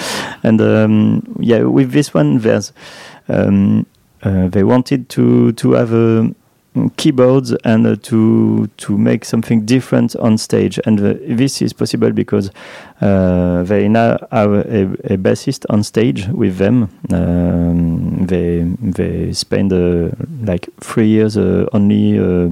And 0.41 0.59
um, 0.59 1.35
yeah 1.39 1.61
with 1.61 1.91
this 1.91 2.15
one 2.15 2.39
there's 2.39 2.73
um, 3.27 3.85
uh, 4.23 4.47
they 4.47 4.63
wanted 4.63 5.09
to 5.09 5.51
to 5.51 5.73
have 5.73 5.93
a 5.93 6.33
keyboards 6.97 7.53
and 7.63 7.85
uh, 7.85 7.95
to 8.01 8.67
to 8.77 8.97
make 8.97 9.25
something 9.25 9.65
different 9.65 10.15
on 10.15 10.37
stage. 10.37 10.79
And 10.85 10.99
uh, 10.99 11.13
this 11.27 11.61
is 11.61 11.73
possible 11.73 12.11
because 12.11 12.51
uh, 13.01 13.63
they 13.63 13.87
now 13.87 14.17
have 14.31 14.51
a, 14.51 14.83
a 15.13 15.17
bassist 15.17 15.65
on 15.69 15.83
stage 15.83 16.27
with 16.27 16.57
them. 16.57 16.89
Um, 17.11 18.25
they 18.25 18.63
they 18.81 19.33
spend 19.33 19.71
uh, 19.71 20.09
like 20.41 20.69
three 20.81 21.07
years 21.07 21.37
uh, 21.37 21.67
only 21.73 22.17
uh, 22.17 22.49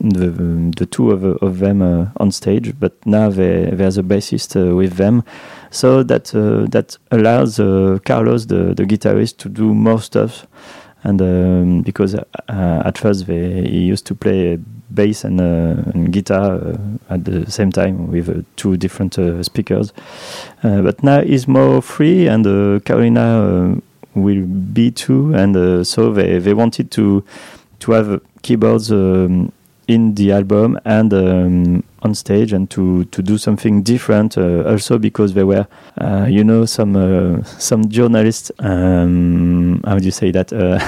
the, 0.00 0.72
the 0.76 0.86
two 0.86 1.10
of, 1.12 1.24
of 1.24 1.58
them 1.58 1.80
on 2.16 2.32
stage 2.32 2.74
but 2.80 2.92
now 3.06 3.30
they, 3.30 3.70
there's 3.70 3.98
a 3.98 4.02
bassist 4.02 4.54
with 4.74 4.94
them. 4.94 5.22
So 5.70 6.02
that 6.02 6.24
that 6.26 6.98
allows 7.10 7.56
Carlos 8.04 8.46
the, 8.46 8.74
the 8.74 8.84
guitarist 8.84 9.38
to 9.38 9.48
do 9.48 9.72
more 9.72 10.00
stuff 10.00 10.46
and 11.04 11.20
um, 11.20 11.82
because 11.82 12.14
uh, 12.14 12.82
at 12.84 12.98
first 12.98 13.26
they, 13.26 13.62
he 13.62 13.80
used 13.80 14.06
to 14.06 14.14
play 14.14 14.58
bass 14.94 15.24
and, 15.24 15.40
uh, 15.40 15.90
and 15.94 16.12
guitar 16.12 16.54
uh, 16.54 16.76
at 17.10 17.24
the 17.24 17.50
same 17.50 17.72
time 17.72 18.10
with 18.10 18.28
uh, 18.28 18.42
two 18.56 18.76
different 18.76 19.18
uh, 19.18 19.42
speakers. 19.42 19.92
Uh, 20.62 20.82
but 20.82 21.02
now 21.02 21.22
he's 21.22 21.48
more 21.48 21.80
free 21.82 22.28
and 22.28 22.44
Carolina 22.84 23.80
will 24.14 24.44
be 24.46 24.90
too. 24.90 25.34
And 25.34 25.86
so 25.86 26.12
they, 26.12 26.38
they 26.38 26.54
wanted 26.54 26.90
to 26.92 27.24
to 27.80 27.92
have 27.92 28.20
keyboards 28.42 28.92
um, 28.92 29.50
in 29.92 30.14
the 30.14 30.32
album 30.32 30.78
and 30.84 31.12
um, 31.12 31.84
on 32.02 32.14
stage 32.14 32.52
and 32.52 32.70
to, 32.70 33.04
to 33.06 33.22
do 33.22 33.38
something 33.38 33.82
different 33.82 34.36
uh, 34.36 34.62
also 34.64 34.98
because 34.98 35.34
there 35.34 35.46
were 35.46 35.66
uh, 36.00 36.26
you 36.28 36.42
know 36.42 36.64
some 36.64 36.96
uh, 36.96 37.42
some 37.44 37.88
journalists 37.88 38.50
um, 38.58 39.80
how 39.84 39.98
do 39.98 40.04
you 40.04 40.10
say 40.10 40.30
that 40.30 40.52
uh, 40.52 40.78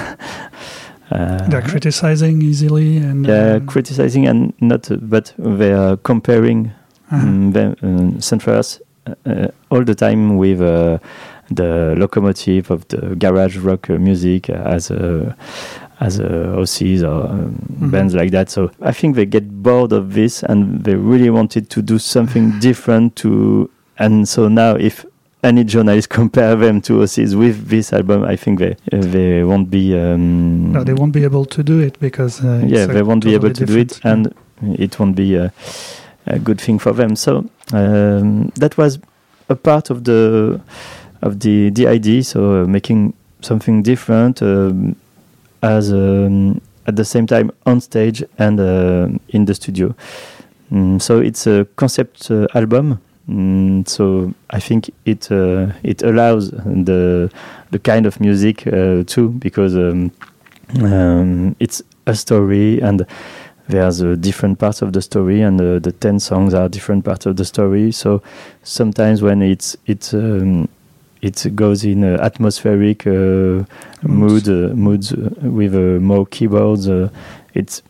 uh, 1.10 1.48
They're 1.48 1.62
criticizing 1.62 2.42
easily 2.42 2.98
and 2.98 3.26
yeah, 3.26 3.54
um, 3.54 3.66
criticizing 3.66 4.26
and 4.26 4.52
not 4.60 4.90
uh, 4.90 4.96
but 4.96 5.32
they 5.38 5.72
are 5.72 5.96
comparing 5.98 6.72
uh-huh. 7.10 7.26
mm, 7.26 7.52
them, 7.52 7.76
um, 7.82 8.20
all 9.70 9.84
the 9.84 9.94
time 9.94 10.36
with 10.36 10.60
uh, 10.60 10.98
the 11.50 11.94
locomotive 11.98 12.70
of 12.70 12.88
the 12.88 13.14
garage 13.16 13.58
rock 13.58 13.88
music 13.88 14.48
as 14.48 14.90
a 14.90 15.36
as 16.00 16.18
a 16.18 16.54
OCs 16.56 17.02
or 17.02 17.28
um, 17.30 17.54
Mhm. 17.80 17.90
bands 17.90 18.14
like 18.14 18.30
that. 18.32 18.50
So 18.50 18.70
I 18.82 18.92
think 18.92 19.16
they 19.16 19.26
get 19.26 19.62
bored 19.62 19.92
of 19.92 20.12
this 20.14 20.42
and 20.42 20.82
they 20.84 20.94
really 20.96 21.30
wanted 21.30 21.70
to 21.70 21.82
do 21.82 21.98
something 21.98 22.52
different 22.60 23.14
to. 23.16 23.70
And 23.98 24.28
so 24.28 24.48
now, 24.48 24.74
if 24.76 25.04
any 25.44 25.62
journalist 25.64 26.08
compare 26.20 26.56
them 26.56 26.80
to 26.80 27.02
OCs 27.02 27.34
with 27.36 27.68
this 27.68 27.92
album, 27.92 28.24
I 28.24 28.36
think 28.36 28.58
they 28.58 28.76
they 28.90 29.44
won't 29.44 29.70
be. 29.70 29.94
Um, 29.98 30.72
no, 30.72 30.82
they 30.84 30.94
won't 30.94 31.12
be 31.12 31.24
able 31.24 31.44
to 31.46 31.62
do 31.62 31.78
it 31.80 31.98
because 32.00 32.42
uh, 32.44 32.64
yeah, 32.66 32.86
they 32.86 33.02
won't 33.02 33.24
be 33.24 33.34
able 33.34 33.52
to 33.52 33.64
do 33.66 33.78
it, 33.78 34.00
and 34.04 34.34
it 34.78 34.98
won't 34.98 35.14
be 35.16 35.36
a, 35.36 35.52
a 36.26 36.38
good 36.38 36.60
thing 36.60 36.78
for 36.80 36.92
them. 36.92 37.14
So 37.16 37.44
um, 37.72 38.50
that 38.56 38.76
was 38.76 38.98
a 39.48 39.54
part 39.54 39.90
of 39.90 40.04
the 40.04 40.60
of 41.22 41.38
the 41.40 41.70
the 41.70 41.86
idea. 41.86 42.22
So 42.24 42.62
uh, 42.62 42.66
making 42.66 43.12
something 43.42 43.82
different 43.82 44.42
um, 44.42 44.96
as 45.64 45.92
um, 45.92 46.60
at 46.86 46.96
the 46.96 47.04
same 47.04 47.26
time 47.26 47.50
on 47.64 47.80
stage 47.80 48.22
and 48.38 48.60
uh, 48.60 49.08
in 49.30 49.46
the 49.46 49.54
studio. 49.54 49.94
Mm, 50.70 51.00
so 51.00 51.20
it's 51.20 51.46
a 51.46 51.66
concept 51.76 52.30
uh, 52.30 52.46
album. 52.54 53.00
Mm, 53.28 53.88
so 53.88 54.34
I 54.50 54.60
think 54.60 54.90
it 55.06 55.32
uh, 55.32 55.72
it 55.82 56.02
allows 56.02 56.50
the 56.50 57.30
the 57.70 57.78
kind 57.78 58.06
of 58.06 58.20
music 58.20 58.66
uh, 58.66 59.02
too 59.06 59.30
because 59.38 59.74
um, 59.76 60.12
um, 60.82 61.56
it's 61.58 61.82
a 62.06 62.14
story 62.14 62.80
and 62.80 63.06
there's 63.68 64.02
uh, 64.02 64.14
different 64.16 64.58
parts 64.58 64.82
of 64.82 64.92
the 64.92 65.00
story 65.00 65.40
and 65.40 65.58
uh, 65.58 65.78
the 65.78 65.90
10 65.90 66.20
songs 66.20 66.52
are 66.52 66.68
different 66.68 67.02
parts 67.02 67.24
of 67.24 67.36
the 67.36 67.46
story 67.46 67.90
so 67.92 68.22
sometimes 68.62 69.22
when 69.22 69.40
it's 69.40 69.74
it's 69.86 70.12
um, 70.12 70.68
it 71.24 71.56
goes 71.56 71.84
in 71.84 72.04
uh, 72.04 72.18
atmospheric 72.20 73.06
uh, 73.06 73.64
mood 74.02 74.46
uh, 74.48 74.74
moods 74.74 75.12
with 75.58 75.74
uh, 75.74 76.00
more 76.00 76.26
keyboards 76.26 76.88
uh, 76.88 77.08
it's 77.54 77.82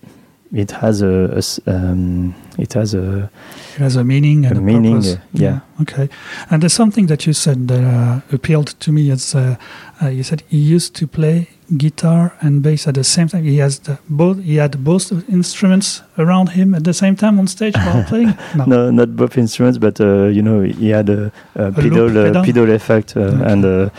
it 0.53 0.71
has 0.71 1.03
a, 1.03 1.15
a 1.41 1.43
um, 1.75 2.33
it 2.59 2.75
has 2.75 2.95
a 2.95 3.29
It 3.75 3.81
has 3.83 3.97
a 3.97 4.05
meaning 4.05 4.47
and 4.47 4.57
A 4.57 4.61
a, 4.61 4.63
meaning, 4.63 5.03
purpose. 5.03 5.17
uh, 5.17 5.43
yeah. 5.45 5.59
Okay. 5.81 6.09
And 6.49 6.63
there's 6.63 6.73
something 6.77 7.09
that 7.09 7.27
you 7.27 7.33
said 7.35 7.67
that 7.69 7.83
uh, 7.83 8.21
appealed 8.33 8.79
to 8.79 8.93
me. 8.93 9.11
It's 9.11 9.35
uh, 9.35 9.57
uh, 10.01 10.09
you 10.11 10.23
said 10.23 10.43
he 10.49 10.59
used 10.77 10.95
to 11.01 11.07
play 11.09 11.49
guitar 11.77 12.33
and 12.41 12.63
bass 12.63 12.87
at 12.87 12.95
the 12.95 13.05
same 13.05 13.29
time. 13.29 13.45
He 13.45 13.59
has 13.59 13.79
the, 13.81 13.99
both. 14.09 14.43
He 14.43 14.57
had 14.57 14.85
both 14.85 15.11
instruments 15.29 16.03
around 16.19 16.51
him 16.51 16.75
at 16.75 16.85
the 16.85 16.93
same 16.95 17.17
time 17.17 17.39
on 17.39 17.47
stage 17.47 17.75
while 17.77 18.05
playing. 18.09 18.35
No. 18.57 18.65
no 18.65 18.91
not 18.91 19.17
both 19.17 19.39
instruments 19.39 19.79
but 19.79 20.01
uh, 20.01 20.27
you 20.27 20.43
know 20.43 20.61
he 20.63 20.91
had 20.91 21.09
a, 21.09 21.33
a, 21.57 21.65
loop 21.71 21.77
pedal 21.77 22.19
uh, 22.19 22.25
pedal? 22.25 22.45
pedal 22.45 22.71
effect 22.71 23.17
uh, 23.17 23.21
Okay. 23.21 23.53
and 23.53 23.65
uh, 23.65 23.91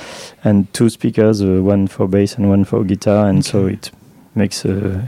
and 0.43 0.73
two 0.73 0.89
speakers 0.89 1.41
uh, 1.41 1.61
one 1.61 1.87
for 1.87 2.07
bass 2.07 2.35
and 2.37 2.49
one 2.49 2.63
for 2.65 2.83
guitar 2.83 3.27
and 3.27 3.43
so 3.43 3.65
it 3.65 3.91
makes 4.35 4.65
uh, 4.65 5.01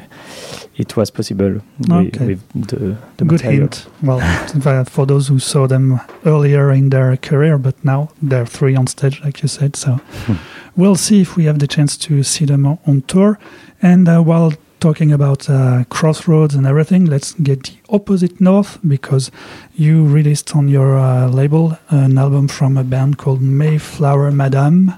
it 0.78 0.96
was 0.96 1.12
possible 1.12 1.62
Okay. 1.90 2.26
with 2.26 2.42
the, 2.54 2.98
the 3.18 3.26
Good 3.26 3.32
material. 3.32 3.60
hint. 3.62 3.88
Well, 4.04 4.86
for- 4.86 5.06
those 5.08 5.28
who 5.28 5.40
saw 5.40 5.68
them 5.68 6.00
earlier 6.26 6.72
in 6.72 6.90
their 6.90 7.18
career, 7.18 7.58
but 7.58 7.76
now 7.84 8.10
they're 8.22 8.46
three 8.46 8.76
on 8.76 8.88
stage, 8.88 9.22
like 9.24 9.42
you 9.42 9.48
said. 9.48 9.76
So. 9.76 10.00
we'll 10.78 10.96
see 10.96 11.22
if 11.22 11.36
we 11.36 11.46
have 11.46 11.60
the 11.60 11.68
chance 11.68 11.98
to 11.98 12.24
see 12.24 12.46
them 12.46 12.66
on, 12.66 13.02
tour. 13.08 13.38
And 13.82 14.08
uh, 14.08 14.22
while 14.22 14.54
talking 14.80 15.12
about 15.12 15.50
uh, 15.50 15.84
Crossroads 15.90 16.56
and 16.56 16.66
everything, 16.68 17.06
let's 17.06 17.34
get 17.34 17.64
the 17.64 17.74
opposite 17.90 18.40
north 18.40 18.78
because 18.88 19.32
you 19.76 20.06
released 20.06 20.56
on 20.56 20.68
your 20.70 20.98
uh, 20.98 21.28
label 21.28 21.78
an 21.90 22.18
album 22.18 22.48
from 22.48 22.78
a 22.78 22.84
band 22.84 23.18
called 23.18 23.42
Mayflower 23.42 24.32
Madame. 24.32 24.94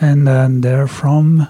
and 0.00 0.28
um, 0.28 0.60
they're 0.60 0.88
from 0.88 1.46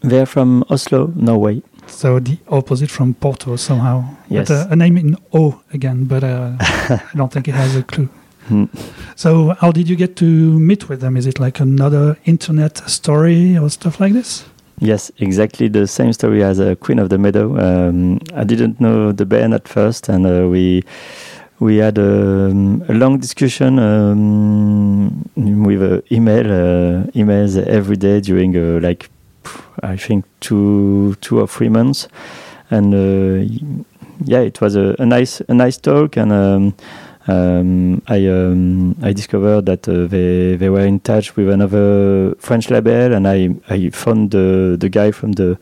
They're 0.00 0.26
from 0.26 0.64
Oslo, 0.70 1.12
Norway. 1.14 1.62
so 1.86 2.18
the 2.20 2.38
opposite 2.48 2.90
from 2.90 3.14
Porto 3.14 3.56
somehow. 3.56 4.04
Yes. 4.28 4.48
But, 4.48 4.54
uh, 4.54 4.66
a 4.70 4.76
name 4.76 4.96
in 4.96 5.16
O 5.32 5.60
again, 5.72 6.04
but 6.06 6.24
uh, 6.24 6.56
I 6.60 7.00
don't 7.14 7.30
think 7.32 7.46
it 7.48 7.54
has 7.54 7.76
a 7.76 7.82
clue. 7.82 8.08
So 9.16 9.54
how 9.60 9.72
did 9.72 9.88
you 9.88 9.96
get 9.96 10.16
to 10.16 10.24
meet 10.58 10.88
with 10.88 11.00
them? 11.00 11.16
Is 11.16 11.26
it 11.26 11.38
like 11.38 11.60
another 11.60 12.16
internet 12.24 12.78
story 12.88 13.56
or 13.58 13.68
stuff 13.70 14.00
like 14.00 14.12
this? 14.12 14.44
Yes, 14.78 15.12
exactly 15.18 15.68
the 15.68 15.86
same 15.86 16.12
story 16.12 16.42
as 16.42 16.58
uh, 16.58 16.74
Queen 16.76 16.98
of 16.98 17.10
the 17.10 17.18
Meadow. 17.18 17.54
Um, 17.58 18.18
I 18.34 18.44
didn't 18.44 18.80
know 18.80 19.12
the 19.12 19.26
band 19.26 19.52
at 19.52 19.68
first, 19.68 20.08
and 20.08 20.26
uh, 20.26 20.48
we 20.48 20.82
we 21.58 21.76
had 21.76 21.98
um, 21.98 22.82
a 22.88 22.94
long 22.94 23.18
discussion 23.18 23.78
um, 23.78 25.28
with 25.36 25.82
uh, 25.82 26.00
email 26.10 26.46
uh, 26.46 27.04
emails 27.12 27.62
every 27.66 27.96
day 27.96 28.20
during 28.22 28.56
uh, 28.56 28.80
like 28.80 29.10
I 29.82 29.98
think 29.98 30.24
two 30.40 31.14
two 31.20 31.40
or 31.40 31.46
three 31.46 31.68
months, 31.68 32.08
and 32.70 32.94
uh, 32.94 33.84
yeah, 34.24 34.40
it 34.40 34.62
was 34.62 34.76
a, 34.76 34.96
a 34.98 35.04
nice 35.04 35.42
a 35.42 35.52
nice 35.52 35.76
talk, 35.76 36.16
and 36.16 36.74
um, 37.30 38.02
I 38.08 38.26
um, 38.26 38.96
I 39.02 39.12
discovered 39.12 39.66
that 39.66 39.88
uh, 39.88 40.06
they 40.06 40.56
they 40.56 40.68
were 40.68 40.84
in 40.84 41.00
touch 41.00 41.36
with 41.36 41.48
another 41.48 42.34
French 42.38 42.70
label, 42.70 43.14
and 43.14 43.26
I 43.28 43.54
I 43.68 43.90
found 43.90 44.30
the 44.32 44.76
the 44.78 44.88
guy 44.88 45.10
from 45.12 45.32
the 45.32 45.58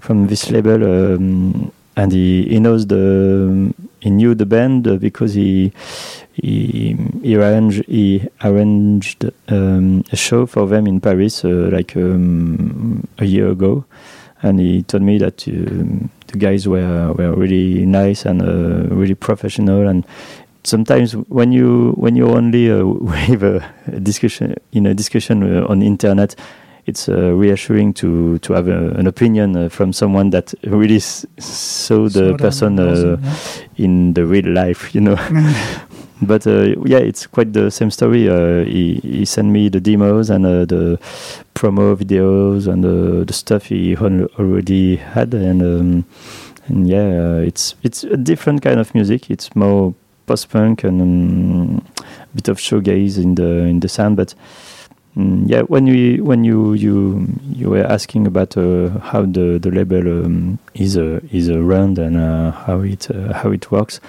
from 0.00 0.26
this 0.26 0.50
label, 0.50 0.82
um, 0.84 1.72
and 1.96 2.12
he, 2.12 2.44
he 2.48 2.60
knows 2.60 2.86
the 2.86 3.72
he 4.00 4.10
knew 4.10 4.34
the 4.34 4.46
band 4.46 5.00
because 5.00 5.34
he 5.34 5.72
he 6.32 6.96
he 7.22 7.36
arranged 7.36 7.84
he 7.86 8.28
arranged 8.44 9.24
um, 9.48 10.04
a 10.12 10.16
show 10.16 10.46
for 10.46 10.66
them 10.66 10.86
in 10.86 11.00
Paris 11.00 11.44
uh, 11.44 11.70
like 11.72 11.96
um, 11.96 13.06
a 13.18 13.24
year 13.24 13.48
ago, 13.50 13.84
and 14.42 14.60
he 14.60 14.82
told 14.82 15.02
me 15.02 15.18
that 15.18 15.46
um, 15.48 16.10
the 16.28 16.38
guys 16.38 16.68
were 16.68 17.12
were 17.14 17.32
really 17.34 17.86
nice 17.86 18.24
and 18.24 18.42
uh, 18.42 18.94
really 18.94 19.14
professional 19.14 19.88
and 19.88 20.04
sometimes 20.68 21.12
when 21.28 21.52
you 21.52 21.92
when 21.96 22.16
you 22.16 22.28
only 22.28 22.70
uh, 22.70 22.84
with 23.30 23.42
a, 23.42 23.64
a 23.86 24.00
discussion 24.00 24.54
in 24.72 24.86
a 24.86 24.94
discussion 24.94 25.42
uh, 25.42 25.66
on 25.68 25.82
internet 25.82 26.34
it's 26.86 27.08
uh, 27.08 27.32
reassuring 27.34 27.92
to 27.92 28.38
to 28.38 28.54
have 28.54 28.68
a, 28.68 28.90
an 28.92 29.06
opinion 29.06 29.56
uh, 29.56 29.68
from 29.68 29.92
someone 29.92 30.30
that 30.30 30.54
really 30.64 30.96
s- 30.96 31.26
saw 31.38 32.08
the 32.08 32.34
person 32.36 32.78
in 32.78 32.88
uh, 32.88 33.16
person, 33.16 33.22
yeah. 33.22 33.84
in 33.84 34.14
the 34.14 34.24
real 34.24 34.48
life 34.52 34.94
you 34.94 35.00
know. 35.00 35.16
But 36.20 36.46
uh, 36.46 36.74
yeah 36.84 36.98
it's 36.98 37.26
quite 37.26 37.52
the 37.52 37.70
same 37.70 37.90
story. 37.90 38.28
Uh, 38.28 38.64
he, 38.64 39.00
he 39.02 39.24
sent 39.24 39.48
me 39.48 39.68
the 39.68 39.80
demos 39.80 40.30
and 40.30 40.44
uh, 40.44 40.64
the 40.64 40.98
promo 41.54 41.94
videos 41.94 42.66
and 42.66 42.84
uh, 42.84 43.24
the 43.24 43.32
stuff 43.32 43.66
he 43.66 43.94
al- 43.94 44.26
already 44.38 44.96
had 44.96 45.32
and 45.32 45.62
um, 45.62 46.04
and 46.66 46.88
yeah 46.88 47.36
uh, 47.38 47.46
it's 47.46 47.76
it's 47.84 48.02
a 48.02 48.16
different 48.16 48.62
kind 48.62 48.80
of 48.80 48.94
music. 48.94 49.30
It's 49.30 49.54
more 49.54 49.94
post 50.28 50.48
punk 50.50 50.84
and 50.84 51.00
um, 51.02 51.82
a 51.98 52.36
bit 52.36 52.48
of 52.48 52.58
shoegaze 52.58 53.16
in 53.24 53.34
the 53.34 53.50
in 53.72 53.80
the 53.80 53.88
sound 53.88 54.16
but 54.16 54.34
mm, 55.16 55.42
yeah 55.52 55.62
when 55.62 55.84
we 55.84 56.20
when 56.20 56.44
you 56.44 56.74
you 56.74 57.26
you 57.60 57.68
were 57.70 57.84
asking 57.96 58.26
about 58.26 58.56
uh, 58.56 58.88
how 59.10 59.22
the 59.36 59.58
the 59.64 59.70
label 59.70 60.04
um, 60.24 60.58
is 60.74 60.96
uh, 60.96 61.20
is 61.32 61.48
around 61.50 61.98
and 61.98 62.16
uh, 62.16 62.50
how 62.66 62.80
it 62.80 63.10
uh, 63.10 63.32
how 63.40 63.50
it 63.50 63.70
works 63.70 64.00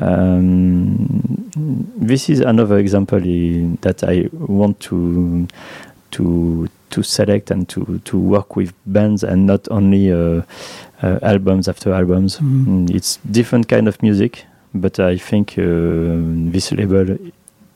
um, 0.00 1.50
this 1.96 2.28
is 2.30 2.40
another 2.40 2.78
example 2.78 3.18
that 3.80 4.04
I 4.04 4.28
want 4.32 4.80
to 4.80 5.46
to 6.12 6.68
to 6.90 7.02
select 7.02 7.50
and 7.50 7.68
to 7.68 7.98
to 8.04 8.18
work 8.18 8.56
with 8.56 8.72
bands 8.86 9.22
and 9.24 9.46
not 9.46 9.66
only 9.70 10.12
uh, 10.12 10.42
uh, 11.02 11.18
albums 11.22 11.68
after 11.68 11.92
albums. 11.92 12.38
Mhm. 12.38 12.66
Mm, 12.66 12.94
It's 12.94 13.18
different 13.30 13.68
kind 13.68 13.88
of 13.88 14.00
music, 14.02 14.44
but 14.74 14.98
I 14.98 15.16
think 15.18 15.58
uh, 15.58 15.62
this 16.52 16.72
label 16.72 17.16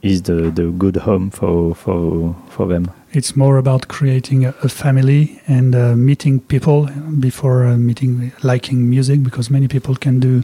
is 0.03 0.23
the, 0.23 0.51
the 0.51 0.65
good 0.79 0.97
home 0.97 1.31
for 1.31 1.75
for 1.75 2.35
for 2.51 2.67
them. 2.69 2.91
It's 3.13 3.37
more 3.37 3.57
about 3.59 3.89
creating 3.89 4.45
a, 4.47 4.55
a 4.63 4.69
family 4.69 5.41
and 5.47 5.75
uh, 5.75 5.95
meeting 5.97 6.41
people 6.41 6.89
before 7.21 7.67
uh, 7.67 7.77
meeting 7.77 8.33
liking 8.43 8.89
music 8.91 9.23
because 9.23 9.51
many 9.53 9.69
people 9.69 9.95
can 9.95 10.19
do 10.21 10.43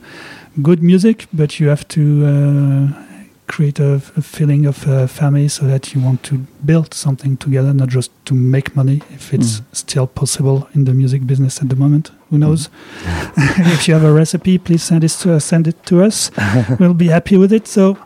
good 0.63 0.83
music, 0.83 1.27
but 1.33 1.59
you 1.59 1.69
have 1.71 1.87
to 1.89 2.01
uh, 2.27 3.03
create 3.47 3.81
a, 3.81 3.95
a 4.17 4.23
feeling 4.23 4.67
of 4.67 4.87
uh, 4.87 5.07
family 5.07 5.49
so 5.49 5.67
that 5.67 5.95
you 5.95 6.01
want 6.05 6.23
to 6.23 6.37
build 6.65 6.93
something 6.95 7.37
together, 7.39 7.73
not 7.73 7.89
just 7.89 8.11
to 8.27 8.35
make 8.35 8.77
money. 8.77 9.01
If 9.15 9.33
it's 9.33 9.61
Mm. 9.61 9.65
still 9.73 10.07
possible 10.07 10.69
in 10.75 10.85
the 10.85 10.93
music 10.93 11.27
business 11.27 11.63
at 11.63 11.69
the 11.69 11.77
moment, 11.77 12.11
who 12.31 12.39
knows? 12.39 12.69
if 13.37 13.89
you 13.89 13.95
have 13.95 14.05
a 14.05 14.13
recipe, 14.13 14.59
please 14.59 14.83
send 14.83 15.05
it 15.05 15.11
to 15.11 15.41
send 15.41 15.67
it 15.67 15.85
to 15.87 16.03
us. 16.03 16.31
we'll 16.81 16.95
be 16.95 17.09
happy 17.09 17.37
with 17.37 17.53
it. 17.53 17.67
So, 17.67 17.99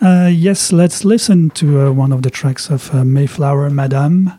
uh, 0.00 0.30
yes, 0.32 0.72
let's 0.72 1.04
listen 1.04 1.50
to 1.50 1.80
uh, 1.80 1.92
one 1.92 2.12
of 2.12 2.22
the 2.22 2.30
tracks 2.30 2.70
of 2.70 2.94
uh, 2.94 3.04
Mayflower 3.04 3.70
Madame 3.70 4.32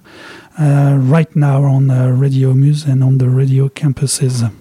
uh, 0.60 0.98
right 1.00 1.34
now 1.36 1.64
on 1.64 1.90
uh, 1.90 2.10
Radio 2.10 2.54
Muse 2.54 2.86
and 2.86 3.04
on 3.04 3.18
the 3.18 3.30
radio 3.30 3.70
campuses. 3.70 4.52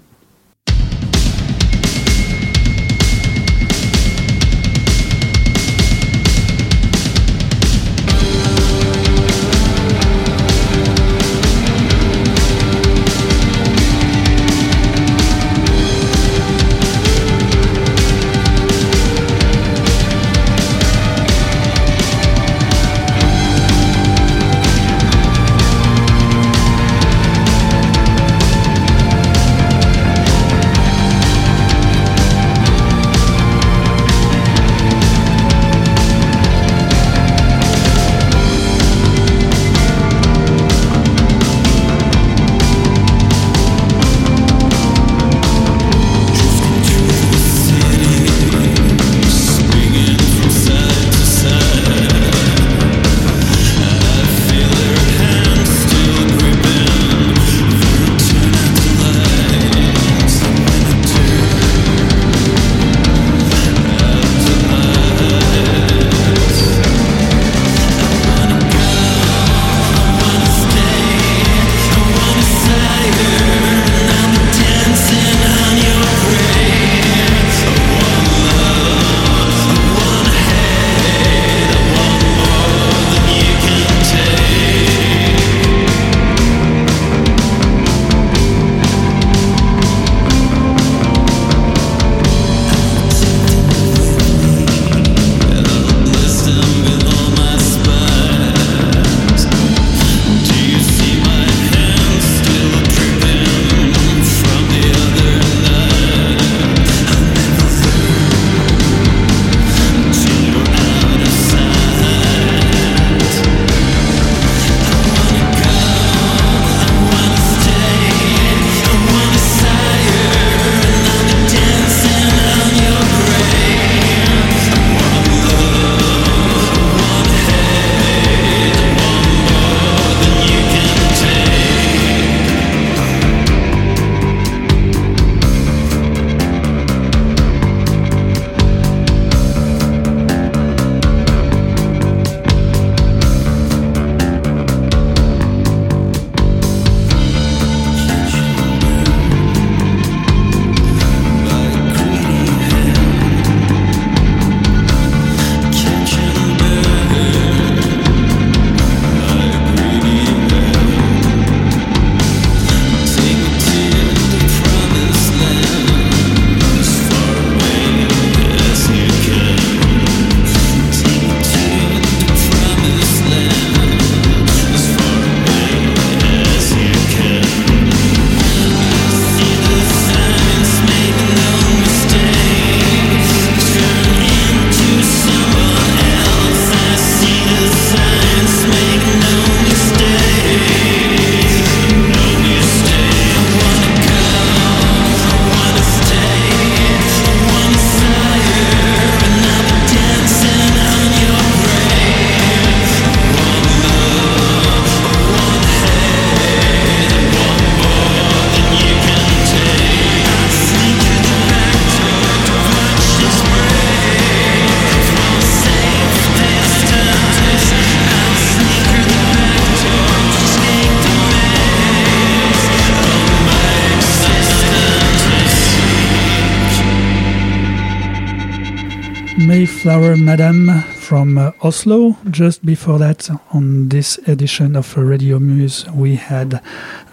Mayflower 229.46 230.16
Madame 230.16 230.82
from 230.82 231.38
uh, 231.38 231.52
Oslo. 231.62 232.16
Just 232.30 232.64
before 232.64 232.98
that, 232.98 233.30
on 233.52 233.88
this 233.88 234.18
edition 234.28 234.76
of 234.76 234.94
Radio 234.96 235.38
Muse, 235.38 235.86
we 235.94 236.16
had 236.16 236.60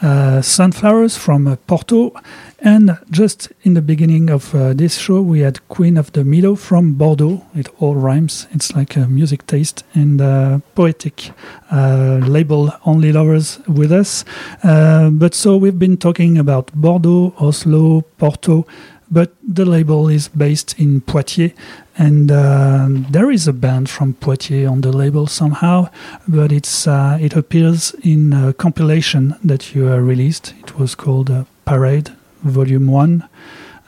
uh, 0.02 0.42
Sunflowers 0.42 1.16
from 1.16 1.48
uh, 1.48 1.56
Porto. 1.68 2.14
And 2.60 2.98
just 3.10 3.54
in 3.64 3.76
the 3.76 3.82
beginning 3.82 4.30
of 4.30 4.54
uh, 4.54 4.74
this 4.74 4.98
show, 4.98 5.22
we 5.22 5.40
had 5.40 5.66
Queen 5.70 5.96
of 5.96 6.12
the 6.12 6.26
Meadow 6.26 6.56
from 6.56 6.94
Bordeaux. 6.94 7.46
It 7.56 7.70
all 7.80 7.96
rhymes. 7.96 8.46
It's 8.52 8.76
like 8.76 8.98
a 8.98 9.08
music 9.08 9.48
taste 9.48 9.84
and 9.94 10.20
uh, 10.20 10.60
poetic 10.76 11.32
uh, 11.72 12.20
label 12.28 12.74
Only 12.86 13.14
Lovers 13.14 13.60
with 13.68 13.92
us. 13.92 14.26
But 14.62 15.34
so 15.34 15.56
we've 15.56 15.80
been 15.80 15.98
talking 15.98 16.38
about 16.38 16.74
Bordeaux, 16.74 17.34
Oslo, 17.40 18.02
Porto, 18.18 18.68
but 19.10 19.32
the 19.42 19.64
label 19.64 20.10
is 20.10 20.28
based 20.28 20.78
in 20.78 21.00
Poitiers. 21.00 21.54
And 21.98 22.32
uh, 22.32 22.88
there 23.10 23.32
is 23.32 23.48
a 23.48 23.54
band 23.54 23.90
from 23.90 24.14
Poitiers 24.14 24.70
on 24.70 24.82
the 24.82 24.92
label 24.92 25.26
somehow, 25.26 25.90
but 26.28 26.52
it's 26.52 26.88
uh, 26.88 27.18
it 27.20 27.36
appears 27.36 27.96
in 28.04 28.34
a 28.34 28.54
compilation 28.54 29.36
that 29.44 29.74
you 29.74 29.90
uh, 29.90 29.98
released. 29.98 30.54
It 30.60 30.78
was 30.78 30.94
called 30.94 31.32
uh, 31.32 31.46
Parade 31.66 32.12
Volume 32.44 32.88
1. 32.88 33.28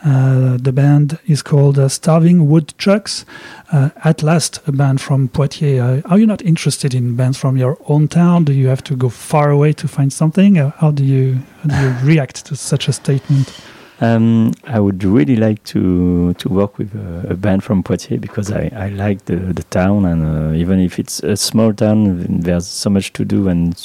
Uh, 0.03 0.57
the 0.57 0.71
band 0.71 1.19
is 1.27 1.43
called 1.43 1.77
Starving 1.91 2.49
Woodchucks. 2.49 3.25
At 3.71 4.23
last, 4.23 4.59
a 4.65 4.71
band 4.71 5.01
from 5.01 5.27
Poitiers. 5.27 6.01
Are 6.05 6.17
you 6.17 6.25
not 6.25 6.41
interested 6.41 6.95
in 6.95 7.15
bands 7.15 7.37
from 7.37 7.57
your 7.57 7.77
own 7.87 8.07
town? 8.07 8.45
Do 8.45 8.53
you 8.53 8.69
have 8.69 8.83
to 8.85 8.95
go 8.95 9.09
far 9.09 9.51
away 9.51 9.73
to 9.73 9.87
find 9.87 10.11
something? 10.11 10.55
How 10.55 10.91
do 10.91 11.03
you 11.03 11.39
how 11.61 11.69
do 11.69 11.75
you 11.75 11.95
react 12.07 12.45
to 12.47 12.55
such 12.55 12.87
a 12.87 12.93
statement? 12.93 13.53
Um, 14.01 14.53
I 14.63 14.79
would 14.79 15.03
really 15.03 15.35
like 15.35 15.61
to 15.65 16.33
to 16.35 16.49
work 16.49 16.77
with 16.77 16.95
a, 16.95 17.31
a 17.31 17.35
band 17.35 17.63
from 17.65 17.83
Poitiers 17.83 18.21
because 18.21 18.49
I, 18.49 18.71
I 18.73 18.89
like 18.89 19.25
the, 19.25 19.35
the 19.35 19.63
town 19.63 20.05
and 20.05 20.23
uh, 20.23 20.57
even 20.57 20.79
if 20.79 20.99
it's 20.99 21.19
a 21.21 21.35
small 21.35 21.73
town, 21.73 22.25
there's 22.41 22.65
so 22.65 22.89
much 22.89 23.11
to 23.13 23.25
do 23.25 23.49
and 23.49 23.75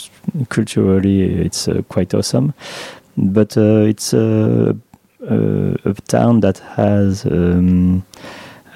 culturally 0.50 1.24
it's 1.44 1.66
uh, 1.66 1.82
quite 1.88 2.14
awesome. 2.14 2.54
But 3.16 3.56
uh, 3.56 3.86
it's 3.88 4.12
a, 4.12 4.76
a, 5.28 5.76
a 5.84 5.94
town 6.06 6.40
that 6.40 6.58
has 6.58 7.24
um, 7.26 8.04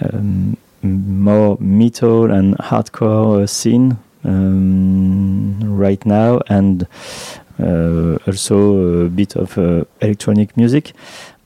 um, 0.00 0.56
more 0.82 1.56
metal 1.60 2.32
and 2.32 2.56
hardcore 2.58 3.48
scene 3.48 3.96
um, 4.24 5.58
right 5.62 6.04
now 6.04 6.40
and 6.48 6.86
also 7.60 9.06
a 9.06 9.08
bit 9.08 9.36
of 9.36 9.56
uh, 9.58 9.84
electronic 10.00 10.56
music 10.56 10.92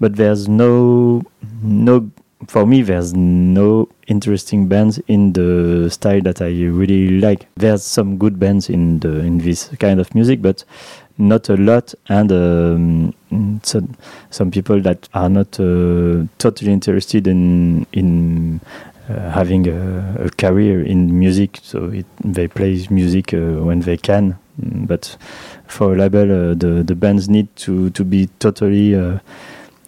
but 0.00 0.16
there's 0.16 0.48
no 0.48 1.22
no 1.62 2.10
for 2.48 2.66
me 2.66 2.82
there's 2.82 3.14
no 3.14 3.88
interesting 4.08 4.66
bands 4.68 4.98
in 5.08 5.32
the 5.32 5.88
style 5.90 6.20
that 6.22 6.42
I 6.42 6.48
really 6.48 7.20
like. 7.20 7.46
There's 7.56 7.82
some 7.84 8.18
good 8.18 8.38
bands 8.38 8.68
in 8.68 8.98
the 9.00 9.20
in 9.20 9.38
this 9.38 9.68
kind 9.78 10.00
of 10.00 10.14
music 10.14 10.42
but 10.42 10.64
not 11.18 11.48
a 11.48 11.56
lot 11.56 11.94
and 12.08 12.32
um, 12.32 13.60
so, 13.62 13.86
some 14.30 14.50
people 14.50 14.80
that 14.80 15.08
are 15.14 15.28
not 15.28 15.58
uh, 15.60 16.24
totally 16.38 16.72
interested 16.72 17.26
in 17.26 17.86
in 17.92 18.60
uh, 19.01 19.01
having 19.30 19.68
a, 19.68 20.26
a 20.26 20.30
career 20.30 20.82
in 20.82 21.18
music. 21.18 21.58
So 21.62 21.86
it, 21.86 22.06
they 22.24 22.48
play 22.48 22.86
music 22.90 23.34
uh, 23.34 23.62
when 23.64 23.80
they 23.80 23.96
can. 23.96 24.38
Mm, 24.60 24.86
but 24.86 25.16
for 25.66 25.94
a 25.94 25.96
label 25.96 26.50
uh, 26.50 26.54
the 26.54 26.82
the 26.84 26.94
bands 26.94 27.28
need 27.28 27.48
to 27.56 27.88
to 27.90 28.04
be 28.04 28.28
totally 28.38 28.94
uh, 28.94 29.18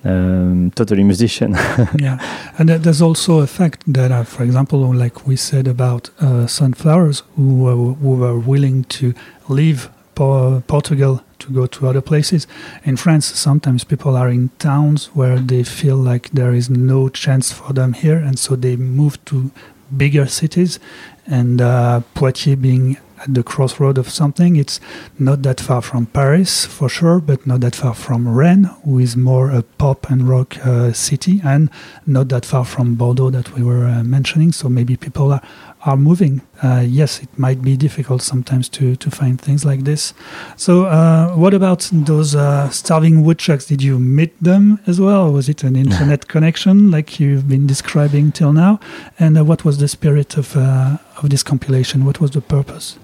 um, 0.04 0.70
totally 0.74 1.04
musician. 1.04 1.56
Yeah, 1.98 2.18
and 2.58 2.70
uh, 2.70 2.78
there's 2.78 3.02
also 3.02 3.40
a 3.40 3.46
fact 3.46 3.82
that, 3.86 4.12
uh, 4.12 4.24
for 4.24 4.42
example, 4.42 4.78
like 4.94 5.26
we 5.26 5.36
said 5.36 5.66
about 5.66 6.10
uh, 6.20 6.46
sunflowers, 6.46 7.22
who, 7.36 7.68
uh, 7.68 7.94
who 7.94 8.16
were 8.16 8.38
willing 8.38 8.84
to 8.84 9.14
leave 9.48 9.88
po- 10.14 10.62
Portugal 10.66 11.22
to 11.44 11.52
go 11.52 11.66
to 11.66 11.88
other 11.88 12.00
places. 12.00 12.46
In 12.84 12.96
France, 12.96 13.26
sometimes 13.26 13.84
people 13.84 14.16
are 14.16 14.30
in 14.30 14.50
towns 14.58 15.06
where 15.14 15.38
they 15.38 15.62
feel 15.62 15.96
like 15.96 16.30
there 16.30 16.54
is 16.54 16.68
no 16.68 17.08
chance 17.08 17.52
for 17.52 17.72
them 17.72 17.92
here, 17.92 18.18
and 18.18 18.38
so 18.38 18.56
they 18.56 18.76
move 18.76 19.22
to 19.26 19.50
bigger 19.96 20.26
cities. 20.26 20.78
And 21.26 21.60
uh, 21.60 22.00
Poitiers 22.14 22.56
being 22.56 22.96
at 23.18 23.34
the 23.34 23.42
crossroad 23.42 23.98
of 23.98 24.08
something, 24.10 24.56
it's 24.56 24.80
not 25.18 25.42
that 25.42 25.60
far 25.60 25.82
from 25.82 26.06
Paris 26.06 26.66
for 26.66 26.88
sure, 26.88 27.20
but 27.20 27.46
not 27.46 27.60
that 27.60 27.74
far 27.74 27.94
from 27.94 28.28
Rennes, 28.28 28.68
who 28.84 28.98
is 28.98 29.16
more 29.16 29.50
a 29.50 29.62
pop 29.62 30.10
and 30.10 30.28
rock 30.28 30.56
uh, 30.66 30.92
city, 30.92 31.40
and 31.44 31.70
not 32.06 32.28
that 32.28 32.44
far 32.44 32.64
from 32.64 32.96
Bordeaux 32.96 33.30
that 33.30 33.54
we 33.54 33.62
were 33.62 33.86
uh, 33.86 34.04
mentioning. 34.04 34.52
So 34.52 34.68
maybe 34.68 34.96
people 34.96 35.32
are, 35.32 35.42
are 35.84 35.96
moving. 35.96 36.40
Uh, 36.62 36.82
yes, 36.86 37.22
it 37.22 37.38
might 37.38 37.60
be 37.62 37.76
difficult 37.76 38.22
sometimes 38.22 38.68
to, 38.70 38.96
to 38.96 39.10
find 39.10 39.40
things 39.40 39.64
like 39.64 39.84
this. 39.84 40.14
So, 40.56 40.86
uh, 40.86 41.34
what 41.36 41.52
about 41.52 41.88
those 41.92 42.34
uh, 42.34 42.70
starving 42.70 43.22
woodchucks? 43.22 43.66
Did 43.66 43.82
you 43.82 43.98
meet 43.98 44.42
them 44.42 44.80
as 44.86 45.00
well? 45.00 45.28
Or 45.28 45.32
was 45.32 45.48
it 45.48 45.62
an 45.62 45.76
internet 45.76 46.28
connection 46.34 46.90
like 46.90 47.20
you've 47.20 47.48
been 47.48 47.66
describing 47.66 48.32
till 48.32 48.52
now? 48.52 48.80
And 49.18 49.36
uh, 49.36 49.44
what 49.44 49.64
was 49.64 49.78
the 49.78 49.88
spirit 49.88 50.36
of, 50.36 50.56
uh, 50.56 50.98
of 51.18 51.30
this 51.30 51.42
compilation? 51.42 52.04
What 52.04 52.20
was 52.20 52.30
the 52.30 52.40
purpose? 52.40 52.98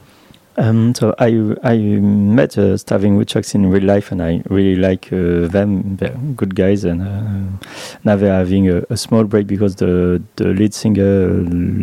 Um, 0.57 0.95
so 0.95 1.15
I 1.19 1.55
I 1.63 1.77
met 1.79 2.59
uh, 2.59 2.77
Starving 2.77 3.17
Woodchucks 3.17 3.55
in 3.55 3.71
real 3.71 3.85
life, 3.85 4.11
and 4.11 4.21
I 4.21 4.43
really 4.49 4.75
like 4.75 5.13
uh, 5.13 5.47
them. 5.47 5.97
They're 5.97 6.17
good 6.37 6.55
guys, 6.55 6.85
and 6.85 7.03
uh, 7.03 7.67
now 8.05 8.17
they're 8.17 8.35
having 8.35 8.69
a, 8.69 8.83
a 8.91 8.97
small 8.97 9.25
break 9.25 9.47
because 9.47 9.77
the 9.77 10.21
the 10.37 10.47
lead 10.47 10.75
singer 10.75 11.29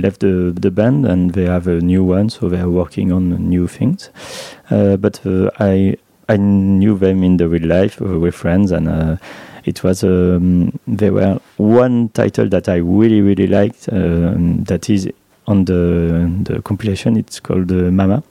left 0.01 0.19
the 0.19 0.53
the 0.53 0.69
band, 0.69 1.05
and 1.05 1.31
they 1.31 1.45
have 1.45 1.67
a 1.67 1.79
new 1.79 2.03
one, 2.03 2.29
so 2.29 2.49
they're 2.49 2.69
working 2.69 3.11
on 3.11 3.29
new 3.49 3.67
things. 3.67 4.09
Uh, 4.69 4.97
but 4.97 5.25
uh, 5.25 5.49
I 5.59 5.95
I 6.27 6.35
knew 6.35 6.97
them 6.97 7.23
in 7.23 7.37
the 7.37 7.47
real 7.47 7.67
life. 7.67 8.01
Uh, 8.01 8.19
we're 8.19 8.33
friends, 8.33 8.71
and 8.71 9.17
it 9.63 9.81
was 9.83 10.03
um, 10.03 10.77
there 10.85 11.13
were 11.13 11.39
one 11.55 12.09
title 12.09 12.49
that 12.49 12.67
I 12.67 12.75
really 12.75 13.21
really 13.21 13.47
liked. 13.47 13.87
Um, 13.93 14.65
that 14.65 14.89
is 14.89 15.09
on 15.47 15.63
the 15.63 16.29
the 16.43 16.61
compilation. 16.63 17.15
It's 17.15 17.39
called 17.39 17.71
Mama 17.71 18.23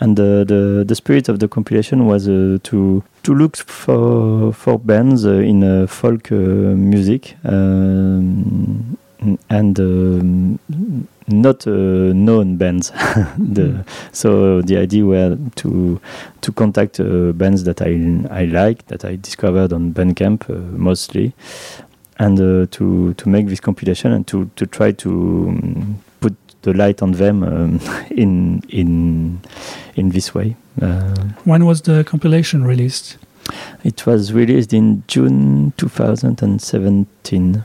and 0.00 0.16
the, 0.16 0.44
the 0.46 0.84
the 0.86 0.94
spirit 0.94 1.28
of 1.28 1.38
the 1.40 1.48
compilation 1.48 2.06
was 2.06 2.28
uh, 2.28 2.58
to 2.62 3.02
to 3.22 3.34
look 3.34 3.56
for 3.56 4.52
for 4.52 4.78
bands 4.78 5.26
uh, 5.26 5.32
in 5.34 5.62
uh, 5.64 5.86
folk 5.86 6.30
uh, 6.30 6.34
music 6.34 7.36
um, 7.44 8.96
and 9.50 9.80
um, 9.80 10.58
not 11.26 11.66
uh, 11.66 11.70
known 11.70 12.56
bands. 12.56 12.90
the, 13.38 13.84
So 14.12 14.62
the 14.62 14.76
idea 14.78 15.04
were 15.04 15.36
to 15.56 16.00
to 16.40 16.52
contact 16.52 17.00
uh, 17.00 17.32
bands 17.32 17.64
that 17.64 17.82
I 17.82 17.92
I 18.30 18.44
like 18.44 18.86
that 18.86 19.04
I 19.04 19.16
discovered 19.16 19.72
on 19.72 19.92
Bandcamp 19.92 20.48
uh, 20.48 20.54
mostly, 20.76 21.32
and 22.18 22.40
uh, 22.40 22.66
to 22.70 23.14
to 23.14 23.28
make 23.28 23.48
this 23.48 23.60
compilation 23.60 24.12
and 24.12 24.26
to 24.28 24.50
to 24.56 24.66
try 24.66 24.92
to 24.92 25.10
um, 25.48 26.02
the 26.62 26.72
light 26.72 27.02
on 27.02 27.12
them 27.12 27.42
um, 27.42 27.80
in 28.10 28.62
in 28.68 29.40
in 29.96 30.10
this 30.10 30.34
way. 30.34 30.56
Uh, 30.82 31.14
When 31.44 31.64
was 31.64 31.82
the 31.82 32.04
compilation 32.04 32.64
released? 32.64 33.16
it 33.84 34.04
was 34.06 34.32
released 34.32 34.72
in 34.74 35.02
June 35.08 35.72
2017. 35.78 37.64